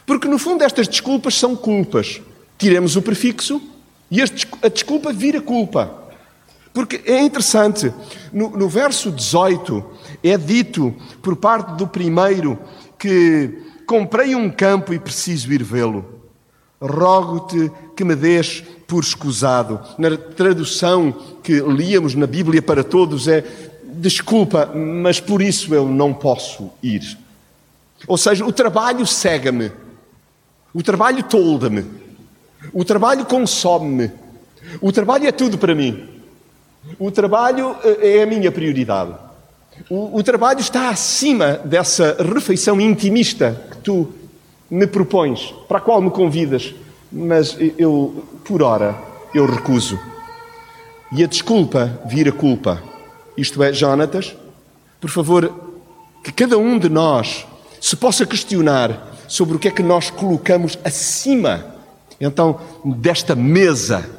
porque 0.07 0.27
no 0.27 0.39
fundo 0.39 0.63
estas 0.63 0.87
desculpas 0.87 1.35
são 1.35 1.55
culpas. 1.55 2.19
Tiremos 2.57 2.95
o 2.95 3.03
prefixo 3.03 3.61
e 4.09 4.21
a 4.21 4.67
desculpa 4.69 5.13
vira 5.13 5.41
culpa. 5.41 5.99
Porque 6.73 7.01
é 7.05 7.21
interessante, 7.21 7.91
no, 8.31 8.49
no 8.51 8.69
verso 8.69 9.11
18 9.11 9.83
é 10.23 10.37
dito 10.37 10.95
por 11.21 11.35
parte 11.35 11.75
do 11.75 11.87
primeiro 11.87 12.59
que 12.97 13.59
comprei 13.85 14.35
um 14.35 14.49
campo 14.49 14.93
e 14.93 14.99
preciso 14.99 15.51
ir 15.51 15.63
vê-lo. 15.63 16.05
Rogo-te 16.81 17.71
que 17.95 18.03
me 18.03 18.15
des 18.15 18.63
por 18.87 19.03
escusado. 19.03 19.79
Na 19.97 20.15
tradução 20.15 21.11
que 21.43 21.59
líamos 21.59 22.15
na 22.15 22.25
Bíblia 22.25 22.61
para 22.61 22.83
todos 22.83 23.27
é 23.27 23.43
desculpa, 23.83 24.71
mas 24.73 25.19
por 25.19 25.41
isso 25.41 25.73
eu 25.73 25.87
não 25.87 26.13
posso 26.13 26.71
ir. 26.81 27.17
Ou 28.07 28.17
seja, 28.17 28.45
o 28.45 28.53
trabalho 28.53 29.05
cega-me, 29.05 29.71
o 30.73 30.81
trabalho 30.81 31.23
tolda-me, 31.23 31.85
o 32.73 32.83
trabalho 32.83 33.25
consome-me, 33.25 34.11
o 34.81 34.91
trabalho 34.91 35.27
é 35.27 35.31
tudo 35.31 35.57
para 35.57 35.73
mim, 35.73 36.07
o 36.97 37.11
trabalho 37.11 37.75
eh, 37.83 38.17
é 38.17 38.23
a 38.23 38.25
minha 38.25 38.51
prioridade. 38.51 39.13
O, 39.89 40.17
o 40.17 40.23
trabalho 40.23 40.59
está 40.59 40.89
acima 40.89 41.53
dessa 41.63 42.17
refeição 42.19 42.81
intimista 42.81 43.61
que 43.71 43.77
tu 43.77 44.09
me 44.69 44.85
propões, 44.85 45.53
para 45.67 45.77
a 45.77 45.81
qual 45.81 46.01
me 46.01 46.11
convidas, 46.11 46.73
mas 47.11 47.57
eu, 47.77 48.23
por 48.45 48.61
hora, 48.61 48.95
eu 49.33 49.45
recuso. 49.45 49.99
E 51.11 51.23
a 51.23 51.27
desculpa 51.27 51.99
vira 52.05 52.31
culpa. 52.31 52.81
Isto 53.35 53.63
é, 53.63 53.73
Jonatas, 53.73 54.35
por 55.01 55.09
favor, 55.09 55.51
que 56.23 56.31
cada 56.31 56.57
um 56.57 56.77
de 56.77 56.89
nós 56.89 57.47
se 57.81 57.95
possa 57.95 58.25
questionar 58.25 59.15
sobre 59.27 59.55
o 59.55 59.59
que 59.59 59.69
é 59.69 59.71
que 59.71 59.81
nós 59.81 60.09
colocamos 60.09 60.77
acima, 60.83 61.65
então, 62.19 62.59
desta 62.83 63.35
mesa 63.35 64.09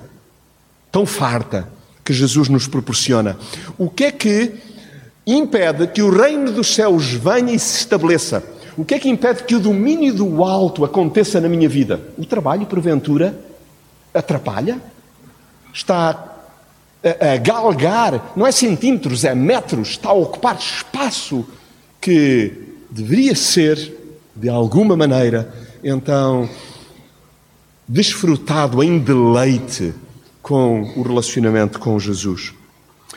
tão 0.90 1.04
farta 1.04 1.69
que 2.04 2.12
Jesus 2.12 2.49
nos 2.49 2.66
proporciona. 2.66 3.37
O 3.78 3.88
que 3.88 4.04
é 4.04 4.12
que 4.12 4.54
impede 5.26 5.87
que 5.87 6.02
o 6.02 6.11
reino 6.11 6.50
dos 6.50 6.75
céus 6.75 7.12
venha 7.12 7.52
e 7.52 7.59
se 7.59 7.78
estabeleça? 7.78 8.42
O 8.76 8.85
que 8.85 8.95
é 8.95 8.99
que 8.99 9.09
impede 9.09 9.45
que 9.45 9.54
o 9.54 9.61
domínio 9.61 10.14
do 10.14 10.42
alto 10.42 10.85
aconteça 10.85 11.40
na 11.40 11.49
minha 11.49 11.69
vida? 11.69 12.00
O 12.16 12.25
trabalho, 12.25 12.66
porventura, 12.66 13.38
atrapalha? 14.14 14.80
Está 15.73 16.30
a, 17.04 17.33
a 17.33 17.37
galgar, 17.37 18.33
não 18.35 18.47
é 18.47 18.52
centímetros, 18.52 19.25
é 19.25 19.35
metros, 19.35 19.90
está 19.90 20.11
a 20.11 20.14
ocupar 20.14 20.57
espaço 20.57 21.47
que 22.00 22.52
deveria 22.90 23.35
ser, 23.35 23.97
de 24.35 24.49
alguma 24.49 24.97
maneira, 24.97 25.52
então, 25.85 26.49
desfrutado 27.90 28.85
em 28.85 29.00
deleite 29.00 29.92
com 30.40 30.82
o 30.97 31.02
relacionamento 31.02 31.80
com 31.80 31.99
Jesus. 31.99 32.55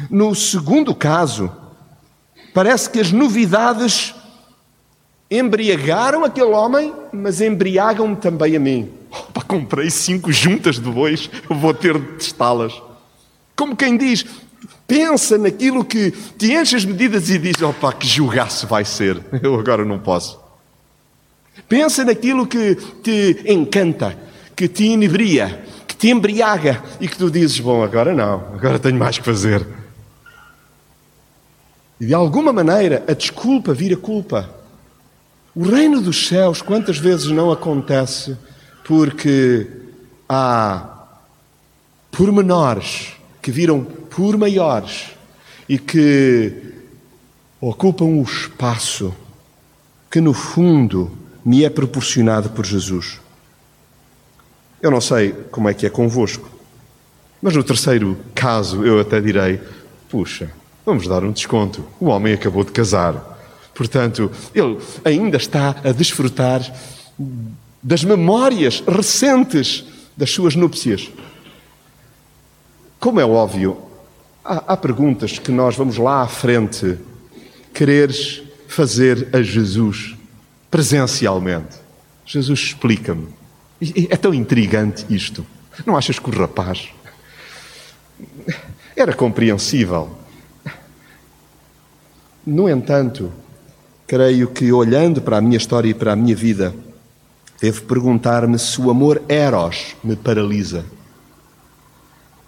No 0.09 0.33
segundo 0.33 0.95
caso, 0.95 1.51
parece 2.55 2.89
que 2.89 2.99
as 2.99 3.11
novidades 3.11 4.15
embriagaram 5.29 6.25
aquele 6.25 6.49
homem, 6.49 6.91
mas 7.13 7.39
embriagam-me 7.39 8.15
também 8.15 8.55
a 8.55 8.59
mim. 8.59 8.89
Opa, 9.11 9.43
comprei 9.43 9.91
cinco 9.91 10.31
juntas 10.31 10.79
de 10.79 10.89
bois, 10.89 11.29
vou 11.47 11.71
ter 11.75 11.99
de 11.99 12.07
testá-las. 12.17 12.73
Como 13.55 13.75
quem 13.75 13.95
diz, 13.95 14.25
pensa 14.87 15.37
naquilo 15.37 15.85
que 15.85 16.09
te 16.35 16.51
enche 16.51 16.75
as 16.75 16.83
medidas 16.83 17.29
e 17.29 17.37
diz: 17.37 17.61
opa, 17.61 17.93
que 17.93 18.07
julgaço 18.07 18.65
vai 18.65 18.83
ser, 18.83 19.23
eu 19.43 19.53
agora 19.53 19.85
não 19.85 19.99
posso. 19.99 20.41
Pensa 21.69 22.03
naquilo 22.03 22.47
que 22.47 22.75
te 23.03 23.43
encanta, 23.45 24.17
que 24.55 24.67
te 24.67 24.85
inebria, 24.85 25.63
que 25.87 25.95
te 25.95 26.09
embriaga 26.09 26.83
e 26.99 27.07
que 27.07 27.17
tu 27.17 27.29
dizes: 27.29 27.59
bom, 27.59 27.83
agora 27.83 28.13
não, 28.13 28.53
agora 28.53 28.79
tenho 28.79 28.97
mais 28.97 29.17
que 29.17 29.25
fazer. 29.25 29.65
E 31.99 32.05
de 32.05 32.13
alguma 32.13 32.51
maneira 32.51 33.03
a 33.07 33.13
desculpa 33.13 33.73
vira 33.73 33.95
culpa. 33.95 34.49
O 35.55 35.63
reino 35.63 36.01
dos 36.01 36.27
céus, 36.27 36.61
quantas 36.61 36.97
vezes 36.97 37.27
não 37.27 37.51
acontece 37.51 38.35
porque 38.83 39.67
há 40.27 40.89
pormenores 42.11 43.13
que 43.41 43.51
viram 43.51 43.83
por 43.83 44.35
maiores 44.37 45.11
e 45.69 45.77
que 45.77 46.73
ocupam 47.61 48.05
o 48.05 48.23
espaço 48.23 49.13
que, 50.09 50.19
no 50.19 50.33
fundo, 50.33 51.11
me 51.45 51.63
é 51.63 51.69
proporcionado 51.69 52.49
por 52.49 52.65
Jesus. 52.65 53.19
Eu 54.83 54.91
não 54.91 54.99
sei 54.99 55.31
como 55.49 55.69
é 55.69 55.73
que 55.73 55.85
é 55.85 55.89
convosco, 55.89 56.45
mas 57.41 57.55
no 57.55 57.63
terceiro 57.63 58.17
caso 58.35 58.85
eu 58.85 58.99
até 58.99 59.21
direi: 59.21 59.61
puxa, 60.09 60.51
vamos 60.85 61.07
dar 61.07 61.23
um 61.23 61.31
desconto. 61.31 61.85
O 62.01 62.07
homem 62.07 62.33
acabou 62.33 62.65
de 62.65 62.73
casar. 62.73 63.39
Portanto, 63.73 64.29
ele 64.53 64.77
ainda 65.05 65.37
está 65.37 65.77
a 65.85 65.93
desfrutar 65.93 66.61
das 67.81 68.03
memórias 68.03 68.83
recentes 68.85 69.85
das 70.17 70.29
suas 70.31 70.53
núpcias. 70.53 71.09
Como 72.99 73.21
é 73.21 73.25
óbvio, 73.25 73.77
há, 74.43 74.73
há 74.73 74.77
perguntas 74.77 75.39
que 75.39 75.51
nós 75.51 75.77
vamos 75.77 75.97
lá 75.97 76.23
à 76.23 76.27
frente 76.27 76.97
quereres 77.73 78.43
fazer 78.67 79.29
a 79.31 79.41
Jesus 79.41 80.13
presencialmente. 80.69 81.77
Jesus, 82.25 82.59
explica-me. 82.59 83.42
É 84.09 84.15
tão 84.15 84.33
intrigante 84.33 85.05
isto. 85.09 85.45
Não 85.85 85.97
achas 85.97 86.19
que 86.19 86.29
o 86.29 86.39
rapaz 86.39 86.89
era 88.95 89.13
compreensível? 89.13 90.17
No 92.45 92.69
entanto, 92.69 93.31
creio 94.05 94.49
que 94.49 94.71
olhando 94.71 95.21
para 95.21 95.37
a 95.37 95.41
minha 95.41 95.57
história 95.57 95.89
e 95.89 95.93
para 95.93 96.13
a 96.13 96.15
minha 96.15 96.35
vida, 96.35 96.75
devo 97.59 97.83
perguntar-me 97.83 98.59
se 98.59 98.79
o 98.79 98.89
amor 98.89 99.21
eros 99.27 99.95
me 100.03 100.15
paralisa 100.15 100.85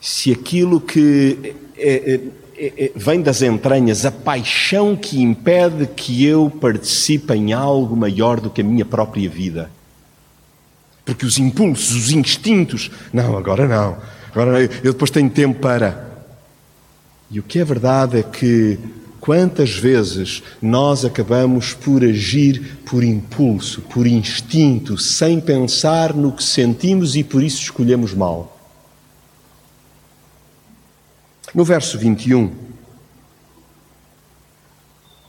se 0.06 0.32
aquilo 0.32 0.80
que 0.80 1.56
é, 1.76 2.20
é, 2.56 2.86
é, 2.86 2.92
vem 2.96 3.24
das 3.24 3.42
entranhas, 3.42 4.06
a 4.06 4.12
paixão 4.12 4.96
que 4.96 5.20
impede 5.20 5.88
que 5.88 6.24
eu 6.24 6.48
participe 6.48 7.34
em 7.34 7.54
algo 7.54 7.96
maior 7.96 8.40
do 8.40 8.52
que 8.52 8.62
a 8.62 8.64
minha 8.64 8.86
própria 8.86 9.28
vida. 9.28 9.72
Porque 11.06 11.26
os 11.26 11.38
impulsos, 11.38 11.96
os 11.96 12.12
instintos, 12.12 12.90
não, 13.14 13.38
agora 13.38 13.68
não, 13.68 13.98
agora 14.32 14.62
eu 14.84 14.92
depois 14.92 15.12
tenho 15.12 15.30
tempo 15.30 15.60
para. 15.60 16.04
E 17.30 17.40
o 17.40 17.44
que 17.44 17.60
é 17.60 17.64
verdade 17.64 18.18
é 18.18 18.24
que 18.24 18.80
quantas 19.20 19.72
vezes 19.72 20.44
nós 20.62 21.06
acabamos 21.06 21.74
por 21.74 22.04
agir 22.04 22.80
por 22.86 23.04
impulso, 23.04 23.82
por 23.82 24.06
instinto, 24.06 24.98
sem 24.98 25.40
pensar 25.40 26.14
no 26.14 26.32
que 26.32 26.44
sentimos 26.44 27.16
e 27.16 27.24
por 27.24 27.44
isso 27.44 27.62
escolhemos 27.62 28.14
mal. 28.14 28.52
No 31.54 31.64
verso 31.64 31.98
21, 31.98 32.52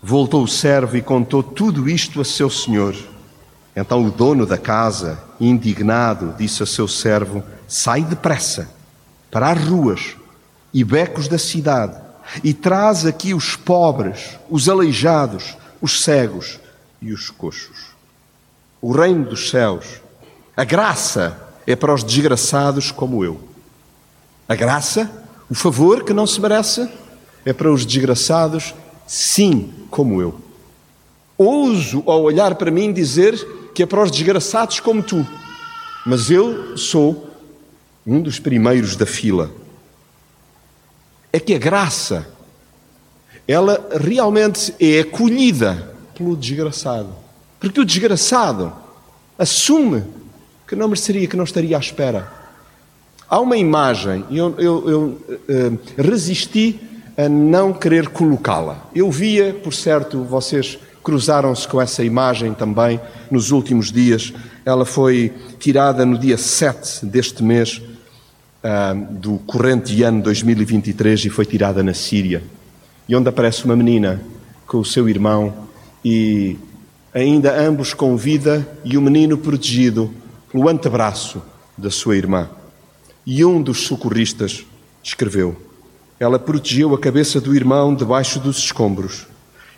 voltou 0.02 0.42
o 0.42 0.48
servo 0.48 0.96
e 0.96 1.02
contou 1.02 1.42
tudo 1.42 1.88
isto 1.88 2.20
a 2.20 2.24
seu 2.24 2.50
senhor. 2.50 2.94
Então 3.76 4.04
o 4.06 4.10
dono 4.10 4.46
da 4.46 4.56
casa, 4.56 5.22
indignado, 5.38 6.34
disse 6.38 6.62
a 6.62 6.66
seu 6.66 6.88
servo: 6.88 7.44
Sai 7.68 8.02
depressa 8.02 8.70
para 9.30 9.52
as 9.52 9.62
ruas 9.62 10.16
e 10.72 10.82
becos 10.82 11.28
da 11.28 11.38
cidade 11.38 11.94
e 12.42 12.54
traz 12.54 13.04
aqui 13.04 13.34
os 13.34 13.54
pobres, 13.54 14.38
os 14.50 14.68
aleijados, 14.68 15.56
os 15.80 16.02
cegos 16.02 16.58
e 17.00 17.12
os 17.12 17.30
coxos. 17.30 17.94
O 18.80 18.92
reino 18.92 19.26
dos 19.26 19.50
céus, 19.50 20.00
a 20.56 20.64
graça 20.64 21.38
é 21.66 21.76
para 21.76 21.92
os 21.92 22.02
desgraçados 22.02 22.90
como 22.90 23.22
eu. 23.22 23.40
A 24.48 24.54
graça 24.54 25.10
o 25.48 25.54
favor 25.54 26.02
que 26.02 26.12
não 26.12 26.26
se 26.26 26.40
merece 26.40 26.88
é 27.44 27.52
para 27.52 27.70
os 27.70 27.86
desgraçados, 27.86 28.74
sim, 29.06 29.72
como 29.90 30.20
eu. 30.20 30.40
ouso, 31.38 32.02
ao 32.06 32.22
olhar 32.22 32.56
para 32.56 32.70
mim, 32.70 32.92
dizer 32.92 33.34
que 33.76 33.82
é 33.82 33.86
para 33.86 34.02
os 34.02 34.10
desgraçados 34.10 34.80
como 34.80 35.02
tu, 35.02 35.26
mas 36.06 36.30
eu 36.30 36.78
sou 36.78 37.28
um 38.06 38.22
dos 38.22 38.38
primeiros 38.38 38.96
da 38.96 39.04
fila. 39.04 39.50
É 41.30 41.38
que 41.38 41.52
a 41.52 41.58
graça, 41.58 42.26
ela 43.46 43.86
realmente 44.02 44.74
é 44.80 45.00
acolhida 45.00 45.94
pelo 46.16 46.34
desgraçado. 46.34 47.14
Porque 47.60 47.78
o 47.78 47.84
desgraçado 47.84 48.72
assume 49.38 50.04
que 50.66 50.74
não 50.74 50.88
mereceria, 50.88 51.28
que 51.28 51.36
não 51.36 51.44
estaria 51.44 51.76
à 51.76 51.80
espera. 51.80 52.32
Há 53.28 53.38
uma 53.40 53.58
imagem, 53.58 54.24
e 54.30 54.38
eu, 54.38 54.54
eu, 54.58 54.88
eu 54.88 55.00
uh, 55.02 55.78
resisti 55.98 56.80
a 57.14 57.28
não 57.28 57.74
querer 57.74 58.08
colocá-la. 58.08 58.88
Eu 58.94 59.10
via, 59.10 59.52
por 59.52 59.74
certo, 59.74 60.24
vocês 60.24 60.78
cruzaram-se 61.06 61.68
com 61.68 61.80
essa 61.80 62.02
imagem 62.02 62.52
também 62.52 63.00
nos 63.30 63.52
últimos 63.52 63.92
dias. 63.92 64.32
Ela 64.64 64.84
foi 64.84 65.32
tirada 65.56 66.04
no 66.04 66.18
dia 66.18 66.36
7 66.36 67.06
deste 67.06 67.44
mês 67.44 67.80
uh, 67.80 69.14
do 69.14 69.38
corrente 69.46 70.02
ano 70.02 70.20
2023 70.20 71.26
e 71.26 71.30
foi 71.30 71.46
tirada 71.46 71.80
na 71.80 71.94
Síria. 71.94 72.42
E 73.08 73.14
onde 73.14 73.28
aparece 73.28 73.64
uma 73.64 73.76
menina 73.76 74.20
com 74.66 74.78
o 74.78 74.84
seu 74.84 75.08
irmão 75.08 75.68
e 76.04 76.58
ainda 77.14 77.56
ambos 77.56 77.94
com 77.94 78.16
vida 78.16 78.68
e 78.84 78.98
o 78.98 79.00
menino 79.00 79.38
protegido 79.38 80.12
pelo 80.50 80.68
antebraço 80.68 81.40
da 81.78 81.88
sua 81.88 82.16
irmã. 82.16 82.50
E 83.24 83.44
um 83.44 83.62
dos 83.62 83.86
socorristas 83.86 84.66
escreveu: 85.04 85.54
Ela 86.18 86.36
protegeu 86.36 86.92
a 86.96 86.98
cabeça 86.98 87.40
do 87.40 87.54
irmão 87.54 87.94
debaixo 87.94 88.40
dos 88.40 88.58
escombros 88.58 89.28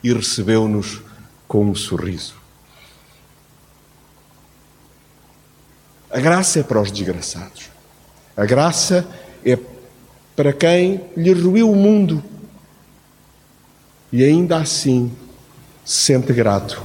e 0.03 0.11
recebeu-nos 0.11 1.07
com 1.49 1.65
um 1.65 1.75
sorriso. 1.75 2.37
A 6.11 6.21
graça 6.21 6.61
é 6.61 6.63
para 6.63 6.81
os 6.81 6.93
desgraçados. 6.93 7.71
A 8.37 8.45
graça 8.45 9.09
é 9.45 9.59
para 10.37 10.53
quem 10.53 11.01
lhe 11.17 11.33
ruiu 11.33 11.71
o 11.71 11.75
mundo 11.75 12.23
e 14.13 14.23
ainda 14.23 14.59
assim 14.59 15.11
se 15.85 16.13
sente 16.13 16.33
grato 16.33 16.81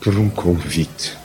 por 0.00 0.16
um 0.16 0.30
convite. 0.30 1.16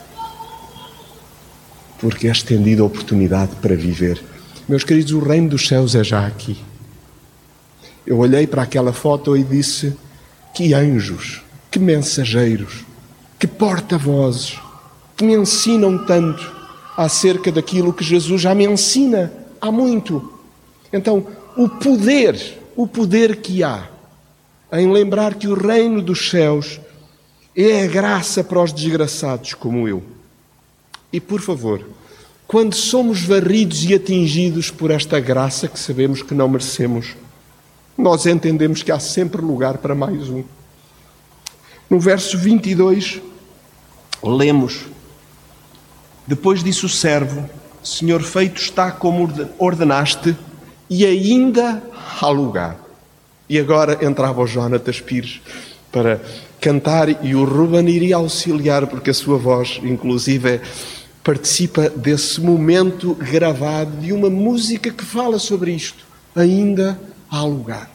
Porque 1.98 2.28
é 2.28 2.32
estendida 2.32 2.82
a 2.82 2.84
oportunidade 2.84 3.54
para 3.56 3.76
viver. 3.76 4.22
Meus 4.68 4.84
queridos, 4.84 5.12
o 5.12 5.20
reino 5.20 5.50
dos 5.50 5.66
céus 5.66 5.94
é 5.94 6.02
já 6.02 6.26
aqui. 6.26 6.62
Eu 8.04 8.18
olhei 8.18 8.46
para 8.46 8.62
aquela 8.62 8.92
foto 8.92 9.36
e 9.36 9.44
disse: 9.44 9.96
que 10.52 10.74
anjos 10.74 11.42
que 11.72 11.78
mensageiros, 11.78 12.84
que 13.38 13.46
porta-vozes, 13.46 14.60
que 15.16 15.24
me 15.24 15.34
ensinam 15.34 16.04
tanto 16.04 16.52
acerca 16.96 17.50
daquilo 17.50 17.94
que 17.94 18.04
Jesus 18.04 18.42
já 18.42 18.54
me 18.54 18.66
ensina 18.66 19.32
há 19.58 19.72
muito. 19.72 20.32
Então, 20.92 21.26
o 21.56 21.68
poder, 21.70 22.58
o 22.76 22.86
poder 22.86 23.36
que 23.36 23.64
há 23.64 23.88
em 24.70 24.92
lembrar 24.92 25.34
que 25.34 25.48
o 25.48 25.54
reino 25.54 26.02
dos 26.02 26.28
céus 26.28 26.78
é 27.56 27.84
a 27.84 27.86
graça 27.86 28.44
para 28.44 28.62
os 28.62 28.72
desgraçados 28.72 29.54
como 29.54 29.88
eu. 29.88 30.02
E 31.10 31.20
por 31.20 31.40
favor, 31.40 31.86
quando 32.46 32.74
somos 32.74 33.22
varridos 33.22 33.82
e 33.84 33.94
atingidos 33.94 34.70
por 34.70 34.90
esta 34.90 35.18
graça 35.18 35.68
que 35.68 35.78
sabemos 35.78 36.22
que 36.22 36.34
não 36.34 36.48
merecemos, 36.48 37.16
nós 37.96 38.26
entendemos 38.26 38.82
que 38.82 38.92
há 38.92 38.98
sempre 38.98 39.40
lugar 39.40 39.78
para 39.78 39.94
mais 39.94 40.28
um. 40.28 40.44
No 41.92 42.00
verso 42.00 42.38
22, 42.38 43.20
lemos: 44.24 44.86
Depois 46.26 46.64
disse 46.64 46.86
o 46.86 46.88
servo: 46.88 47.46
Senhor, 47.84 48.22
feito 48.22 48.62
está 48.62 48.90
como 48.90 49.30
ordenaste, 49.58 50.34
e 50.88 51.04
ainda 51.04 51.82
há 52.18 52.28
lugar. 52.30 52.78
E 53.46 53.58
agora 53.58 54.02
entrava 54.02 54.40
o 54.40 54.46
Jonatas 54.46 55.02
Pires 55.02 55.42
para 55.92 56.18
cantar 56.58 57.22
e 57.22 57.34
o 57.34 57.44
Ruben 57.44 57.86
iria 57.90 58.16
auxiliar, 58.16 58.86
porque 58.86 59.10
a 59.10 59.14
sua 59.14 59.36
voz, 59.36 59.78
inclusive, 59.84 60.62
participa 61.22 61.90
desse 61.90 62.40
momento 62.40 63.14
gravado 63.16 63.98
de 63.98 64.14
uma 64.14 64.30
música 64.30 64.90
que 64.90 65.04
fala 65.04 65.38
sobre 65.38 65.72
isto. 65.72 66.06
Ainda 66.34 66.98
há 67.30 67.42
lugar. 67.44 67.91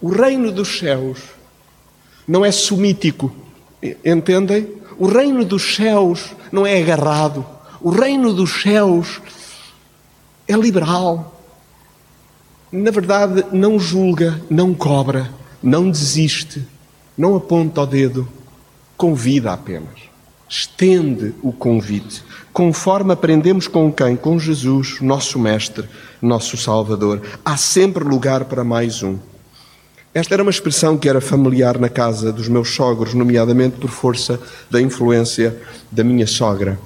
O 0.00 0.10
reino 0.10 0.52
dos 0.52 0.78
céus 0.78 1.18
não 2.26 2.44
é 2.44 2.52
sumítico, 2.52 3.34
entendem? 4.04 4.68
O 4.98 5.06
reino 5.06 5.44
dos 5.44 5.74
céus 5.74 6.34
não 6.52 6.66
é 6.66 6.80
agarrado. 6.80 7.44
O 7.80 7.90
reino 7.90 8.32
dos 8.32 8.62
céus 8.62 9.20
é 10.46 10.54
liberal. 10.54 11.40
Na 12.70 12.90
verdade, 12.90 13.44
não 13.50 13.78
julga, 13.78 14.40
não 14.50 14.74
cobra, 14.74 15.30
não 15.62 15.90
desiste, 15.90 16.66
não 17.16 17.34
aponta 17.34 17.80
o 17.80 17.86
dedo, 17.86 18.28
convida 18.96 19.52
apenas. 19.52 20.08
Estende 20.48 21.34
o 21.42 21.52
convite, 21.52 22.22
conforme 22.52 23.12
aprendemos 23.12 23.66
com 23.66 23.92
quem? 23.92 24.16
Com 24.16 24.38
Jesus, 24.38 25.00
nosso 25.00 25.38
Mestre, 25.38 25.88
nosso 26.22 26.56
Salvador. 26.56 27.20
Há 27.44 27.56
sempre 27.56 28.04
lugar 28.04 28.44
para 28.44 28.64
mais 28.64 29.02
um. 29.02 29.18
Esta 30.14 30.34
era 30.34 30.42
uma 30.42 30.50
expressão 30.50 30.96
que 30.96 31.08
era 31.08 31.20
familiar 31.20 31.78
na 31.78 31.88
casa 31.88 32.32
dos 32.32 32.48
meus 32.48 32.70
sogros, 32.70 33.12
nomeadamente 33.12 33.76
por 33.76 33.90
força 33.90 34.40
da 34.70 34.80
influência 34.80 35.56
da 35.92 36.02
minha 36.02 36.26
sogra. 36.26 36.78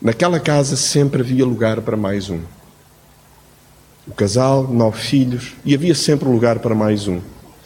Naquela 0.00 0.38
casa 0.38 0.76
sempre 0.76 1.22
havia 1.22 1.44
lugar 1.44 1.80
para 1.80 1.96
mais 1.96 2.30
um. 2.30 2.40
O 4.06 4.14
casal, 4.14 4.68
nove 4.68 5.00
filhos, 5.00 5.54
e 5.64 5.74
havia 5.74 5.94
sempre 5.94 6.28
lugar 6.28 6.60
para 6.60 6.74
mais 6.74 7.08
um. 7.08 7.20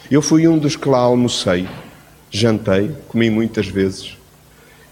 Eu 0.09 0.21
fui 0.21 0.47
um 0.47 0.57
dos 0.57 0.75
que 0.75 0.89
lá 0.89 0.97
almocei, 0.97 1.69
jantei, 2.31 2.95
comi 3.07 3.29
muitas 3.29 3.67
vezes, 3.67 4.17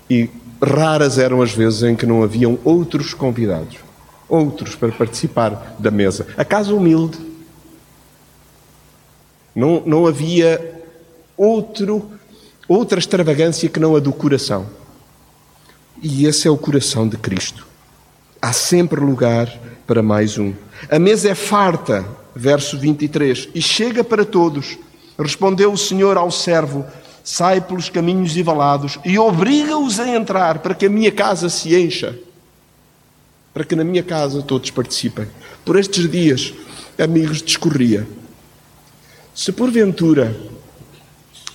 e 0.08 0.30
raras 0.62 1.18
eram 1.18 1.42
as 1.42 1.52
vezes 1.52 1.82
em 1.82 1.96
que 1.96 2.06
não 2.06 2.22
haviam 2.22 2.60
outros 2.64 3.16
convidados, 3.16 3.78
outros 4.28 4.76
para 4.76 4.92
participar 4.92 5.76
da 5.80 5.90
mesa. 5.90 6.28
A 6.38 6.46
casa 6.46 6.74
humilde, 6.74 7.29
não, 9.56 9.82
não 9.86 10.06
havia 10.06 10.84
outro, 11.36 12.12
outra 12.68 13.00
extravagância 13.00 13.70
que 13.70 13.80
não 13.80 13.96
a 13.96 14.00
do 14.00 14.12
coração. 14.12 14.68
E 16.02 16.26
esse 16.26 16.48
é 16.48 16.52
o 16.52 16.58
coração 16.58 17.08
de 17.08 17.18
Cristo. 17.18 17.68
Há 18.42 18.54
sempre 18.54 19.00
lugar 19.00 19.52
para 19.86 20.02
mais 20.02 20.38
um. 20.38 20.54
A 20.90 21.00
mesa 21.00 21.30
é 21.30 21.36
farta, 21.36 22.06
verso 22.36 22.78
23, 22.78 23.50
e 23.54 23.62
chega 23.62 24.04
para 24.04 24.24
todos. 24.24 24.78
Respondeu 25.18 25.74
o 25.74 25.78
Senhor 25.78 26.16
ao 26.16 26.32
servo: 26.32 26.86
Sai 27.24 27.60
pelos 27.60 27.90
caminhos 27.90 28.38
e 28.38 28.44
valados 28.44 28.98
e 29.04 29.20
obriga-os 29.20 30.00
a 30.00 30.08
entrar 30.08 30.60
para 30.60 30.74
que 30.74 30.86
a 30.86 30.90
minha 30.90 31.12
casa 31.12 31.50
se 31.50 31.76
encha. 31.76 32.18
Para 33.54 33.66
que 33.66 33.76
na 33.76 33.84
minha 33.84 34.04
casa 34.04 34.42
todos 34.42 34.70
participem. 34.72 35.28
Por 35.66 35.78
estes 35.78 36.10
dias, 36.10 36.54
amigos, 36.98 37.42
discorria 37.42 38.08
se 39.40 39.54
porventura 39.54 40.36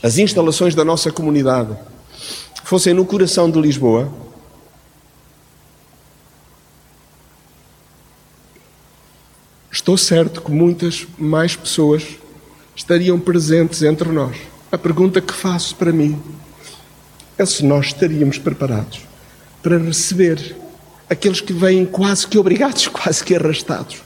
as 0.02 0.16
instalações 0.16 0.74
da 0.74 0.82
nossa 0.82 1.12
comunidade 1.12 1.76
fossem 2.64 2.94
no 2.94 3.04
coração 3.04 3.50
de 3.50 3.60
Lisboa, 3.60 4.10
estou 9.70 9.98
certo 9.98 10.40
que 10.40 10.50
muitas 10.50 11.06
mais 11.18 11.54
pessoas 11.56 12.16
estariam 12.74 13.20
presentes 13.20 13.82
entre 13.82 14.08
nós. 14.08 14.34
A 14.72 14.78
pergunta 14.78 15.20
que 15.20 15.34
faço 15.34 15.76
para 15.76 15.92
mim 15.92 16.18
é 17.36 17.44
se 17.44 17.62
nós 17.62 17.88
estaríamos 17.88 18.38
preparados 18.38 19.02
para 19.62 19.76
receber 19.76 20.56
aqueles 21.06 21.42
que 21.42 21.52
vêm 21.52 21.84
quase 21.84 22.26
que 22.26 22.38
obrigados, 22.38 22.88
quase 22.88 23.22
que 23.22 23.36
arrastados, 23.36 24.00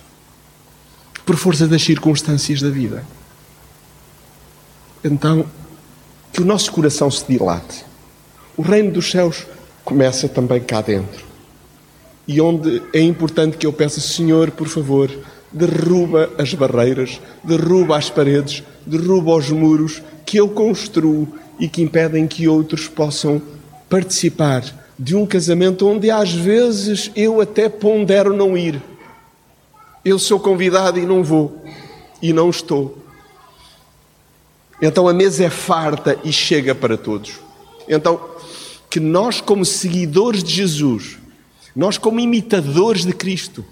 por 1.25 1.37
força 1.37 1.69
das 1.69 1.83
circunstâncias 1.83 2.61
da 2.61 2.71
vida 2.71 3.07
então 5.05 5.47
que 6.33 6.43
o 6.43 6.45
nosso 6.45 6.71
coração 6.73 7.11
se 7.11 7.25
dilate. 7.27 7.85
O 8.57 8.63
reino 8.63 8.91
dos 8.91 9.11
céus 9.11 9.47
começa 9.85 10.29
também 10.29 10.61
cá 10.61 10.81
dentro. 10.81 11.27
E 12.27 12.41
onde 12.41 12.83
é 12.93 13.01
importante 13.01 13.57
que 13.57 13.67
eu 13.67 13.73
peça, 13.73 14.01
Senhor, 14.01 14.51
por 14.51 14.69
favor, 14.69 15.11
derruba 15.51 16.31
as 16.37 16.53
barreiras, 16.53 17.21
derruba 17.43 17.97
as 17.97 18.11
paredes, 18.11 18.63
derruba 18.85 19.35
os 19.35 19.51
muros 19.51 20.03
que 20.27 20.37
eu 20.37 20.49
construo 20.49 21.27
e 21.59 21.69
que 21.69 21.83
impedem 21.83 22.27
que 22.27 22.47
outros 22.47 22.87
possam 22.87 23.41
participar 23.89 24.63
de 24.99 25.15
um 25.15 25.25
casamento 25.25 25.89
onde 25.89 26.11
às 26.11 26.33
vezes 26.33 27.11
eu 27.17 27.41
até 27.41 27.69
pondero 27.69 28.35
não 28.35 28.57
ir. 28.57 28.83
Eu 30.05 30.19
sou 30.19 30.39
convidado 30.39 30.99
e 30.99 31.07
não 31.07 31.23
vou, 31.23 31.65
e 32.21 32.33
não 32.33 32.51
estou. 32.51 32.99
Então 34.81 35.09
a 35.09 35.13
mesa 35.13 35.45
é 35.45 35.51
farta 35.51 36.19
e 36.25 36.33
chega 36.33 36.75
para 36.75 36.97
todos. 36.97 37.33
Então, 37.89 38.21
que 38.91 39.01
nós, 39.01 39.41
como 39.41 39.65
seguidores 39.65 40.43
de 40.43 40.53
Jesus, 40.53 41.19
nós, 41.75 41.99
como 41.99 42.21
imitadores 42.21 43.05
de 43.05 43.13
Cristo, 43.13 43.65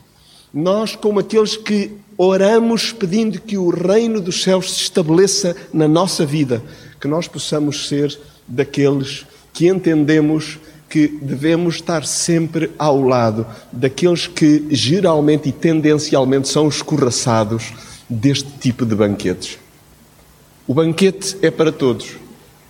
nós, 0.53 0.97
como 0.97 1.21
aqueles 1.21 1.57
que 1.57 1.93
oramos 2.17 2.93
pedindo 2.93 3.41
que 3.41 3.57
o 3.59 3.69
reino 3.71 4.21
dos 4.21 4.43
céus 4.43 4.75
se 4.75 4.83
estabeleça 4.83 5.55
na 5.73 5.87
nossa 5.87 6.25
vida, 6.25 6.63
que 7.01 7.07
nós 7.07 7.29
possamos 7.29 7.89
ser 7.89 8.19
daqueles 8.47 9.27
que 9.53 9.69
entendemos 9.69 10.59
que 10.89 11.09
devemos 11.09 11.77
estar 11.77 12.07
sempre 12.07 12.71
ao 12.79 13.03
lado 13.03 13.47
daqueles 13.73 14.27
que 14.27 14.67
geralmente 14.71 15.49
e 15.49 15.53
tendencialmente 15.53 16.49
são 16.49 16.69
escorraçados 16.69 17.73
deste 18.09 18.49
tipo 18.61 18.87
de 18.87 18.95
banquetes. 18.95 19.59
O 20.67 20.75
banquete 20.75 21.37
é 21.43 21.51
para 21.51 21.71
todos. 21.71 22.17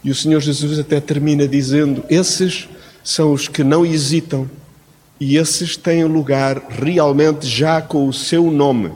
E 0.04 0.10
o 0.10 0.14
Senhor 0.14 0.40
Jesus 0.40 0.78
até 0.78 1.00
termina 1.00 1.48
dizendo: 1.48 2.04
esses 2.10 2.68
são 3.02 3.32
os 3.32 3.48
que 3.48 3.64
não 3.64 3.86
hesitam 3.86 4.48
e 5.18 5.36
esses 5.36 5.76
têm 5.76 6.04
lugar 6.04 6.62
realmente 6.68 7.46
já 7.46 7.80
com 7.80 8.06
o 8.06 8.12
seu 8.12 8.50
nome. 8.50 8.92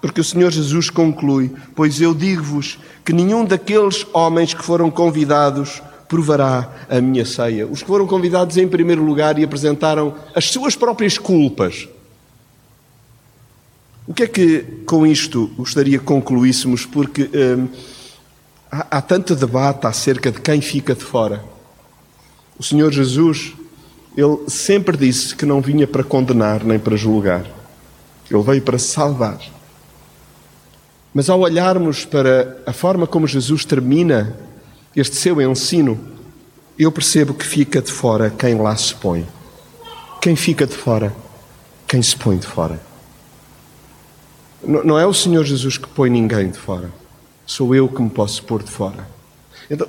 Porque 0.00 0.20
o 0.20 0.24
Senhor 0.24 0.50
Jesus 0.50 0.90
conclui: 0.90 1.52
Pois 1.74 2.00
eu 2.00 2.14
digo-vos 2.14 2.78
que 3.04 3.12
nenhum 3.12 3.44
daqueles 3.44 4.04
homens 4.12 4.52
que 4.52 4.64
foram 4.64 4.90
convidados 4.90 5.80
provará 6.08 6.68
a 6.88 7.00
minha 7.00 7.24
ceia. 7.24 7.66
Os 7.66 7.80
que 7.80 7.88
foram 7.88 8.06
convidados 8.06 8.56
em 8.56 8.66
primeiro 8.66 9.02
lugar 9.02 9.38
e 9.38 9.44
apresentaram 9.44 10.14
as 10.34 10.46
suas 10.46 10.74
próprias 10.74 11.16
culpas. 11.16 11.88
O 14.06 14.14
que 14.14 14.22
é 14.22 14.26
que 14.26 14.60
com 14.86 15.04
isto 15.04 15.50
gostaria 15.56 15.98
que 15.98 16.04
concluíssemos? 16.04 16.86
Porque 16.86 17.28
hum, 17.34 17.68
há, 18.70 18.98
há 18.98 19.02
tanto 19.02 19.34
debate 19.34 19.86
acerca 19.86 20.30
de 20.30 20.40
quem 20.40 20.60
fica 20.60 20.94
de 20.94 21.02
fora. 21.02 21.44
O 22.56 22.62
Senhor 22.62 22.92
Jesus, 22.92 23.52
ele 24.16 24.48
sempre 24.48 24.96
disse 24.96 25.34
que 25.34 25.44
não 25.44 25.60
vinha 25.60 25.88
para 25.88 26.04
condenar 26.04 26.62
nem 26.62 26.78
para 26.78 26.96
julgar. 26.96 27.44
Ele 28.30 28.42
veio 28.42 28.62
para 28.62 28.78
salvar. 28.78 29.40
Mas 31.12 31.28
ao 31.28 31.40
olharmos 31.40 32.04
para 32.04 32.62
a 32.64 32.72
forma 32.72 33.06
como 33.06 33.26
Jesus 33.26 33.64
termina 33.64 34.36
este 34.94 35.16
seu 35.16 35.40
ensino, 35.40 35.98
eu 36.78 36.92
percebo 36.92 37.34
que 37.34 37.44
fica 37.44 37.82
de 37.82 37.90
fora 37.90 38.30
quem 38.30 38.54
lá 38.54 38.76
se 38.76 38.94
põe. 38.94 39.26
Quem 40.20 40.36
fica 40.36 40.66
de 40.66 40.76
fora? 40.76 41.14
Quem 41.88 42.02
se 42.02 42.16
põe 42.16 42.36
de 42.36 42.46
fora. 42.46 42.85
Não 44.62 44.98
é 44.98 45.06
o 45.06 45.14
Senhor 45.14 45.44
Jesus 45.44 45.78
que 45.78 45.88
põe 45.88 46.10
ninguém 46.10 46.50
de 46.50 46.58
fora. 46.58 46.90
Sou 47.46 47.74
eu 47.74 47.88
que 47.88 48.02
me 48.02 48.10
posso 48.10 48.42
pôr 48.42 48.62
de 48.62 48.70
fora. 48.70 49.08
Então, 49.70 49.88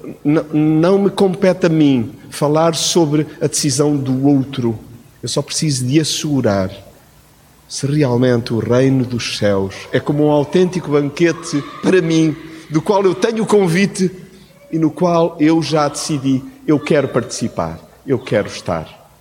não 0.53 0.97
me 0.97 1.09
compete 1.09 1.65
a 1.67 1.69
mim 1.69 2.13
falar 2.29 2.75
sobre 2.75 3.27
a 3.41 3.47
decisão 3.47 3.95
do 3.95 4.27
outro. 4.27 4.77
Eu 5.21 5.29
só 5.29 5.41
preciso 5.41 5.85
de 5.85 5.99
assegurar 5.99 6.71
se 7.67 7.85
realmente 7.85 8.53
o 8.53 8.59
reino 8.59 9.05
dos 9.05 9.37
céus 9.37 9.75
é 9.91 9.99
como 9.99 10.25
um 10.25 10.31
autêntico 10.31 10.91
banquete 10.91 11.63
para 11.81 12.01
mim, 12.01 12.35
do 12.69 12.81
qual 12.81 13.03
eu 13.03 13.13
tenho 13.13 13.43
o 13.43 13.47
convite 13.47 14.09
e 14.71 14.79
no 14.79 14.89
qual 14.89 15.35
eu 15.39 15.61
já 15.61 15.87
decidi, 15.87 16.43
eu 16.65 16.79
quero 16.79 17.07
participar, 17.07 17.79
eu 18.05 18.19
quero 18.19 18.47
estar. 18.47 19.11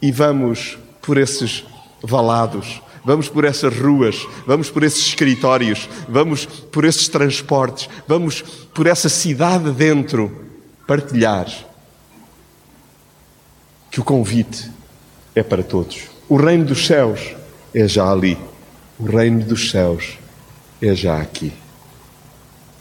E 0.00 0.12
vamos 0.12 0.78
por 1.02 1.18
esses 1.18 1.64
valados, 2.02 2.80
vamos 3.06 3.28
por 3.28 3.44
essas 3.44 3.74
ruas, 3.78 4.26
vamos 4.44 4.68
por 4.68 4.82
esses 4.82 5.06
escritórios, 5.06 5.88
vamos 6.08 6.44
por 6.44 6.84
esses 6.84 7.08
transportes, 7.08 7.88
vamos 8.08 8.42
por 8.74 8.88
essa 8.88 9.08
cidade 9.08 9.70
dentro 9.70 10.44
partilhar 10.88 11.46
que 13.90 14.00
o 14.00 14.04
convite 14.04 14.70
é 15.34 15.42
para 15.42 15.62
todos. 15.62 16.02
O 16.28 16.36
reino 16.36 16.64
dos 16.64 16.84
céus 16.86 17.34
é 17.72 17.86
já 17.86 18.10
ali. 18.10 18.36
O 18.98 19.04
reino 19.04 19.44
dos 19.44 19.70
céus 19.70 20.18
é 20.82 20.94
já 20.94 21.20
aqui. 21.20 21.52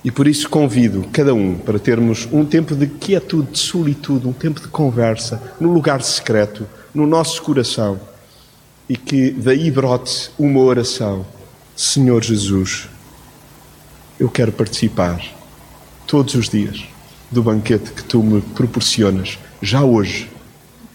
E 0.03 0.11
por 0.11 0.27
isso 0.27 0.49
convido 0.49 1.07
cada 1.13 1.33
um 1.33 1.55
para 1.55 1.79
termos 1.79 2.27
um 2.31 2.43
tempo 2.43 2.75
de 2.75 2.87
quietude, 2.87 3.51
de 3.51 3.59
solitude, 3.59 4.27
um 4.27 4.33
tempo 4.33 4.59
de 4.59 4.67
conversa, 4.67 5.41
no 5.59 5.71
lugar 5.71 6.01
secreto, 6.01 6.67
no 6.93 7.07
nosso 7.07 7.41
coração, 7.41 7.99
e 8.87 8.95
que 8.95 9.31
daí 9.31 9.71
brote 9.71 10.31
uma 10.37 10.59
oração. 10.59 11.25
Senhor 11.75 12.23
Jesus, 12.23 12.87
eu 14.19 14.29
quero 14.29 14.51
participar 14.51 15.21
todos 16.07 16.35
os 16.35 16.49
dias 16.49 16.83
do 17.31 17.43
banquete 17.43 17.91
que 17.91 18.03
tu 18.03 18.21
me 18.23 18.41
proporcionas, 18.41 19.37
já 19.61 19.83
hoje, 19.83 20.29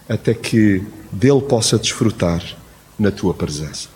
até 0.09 0.33
que 0.33 0.83
dele 1.13 1.41
possa 1.43 1.79
desfrutar 1.79 2.43
na 2.99 3.11
tua 3.11 3.35
presença. 3.35 3.89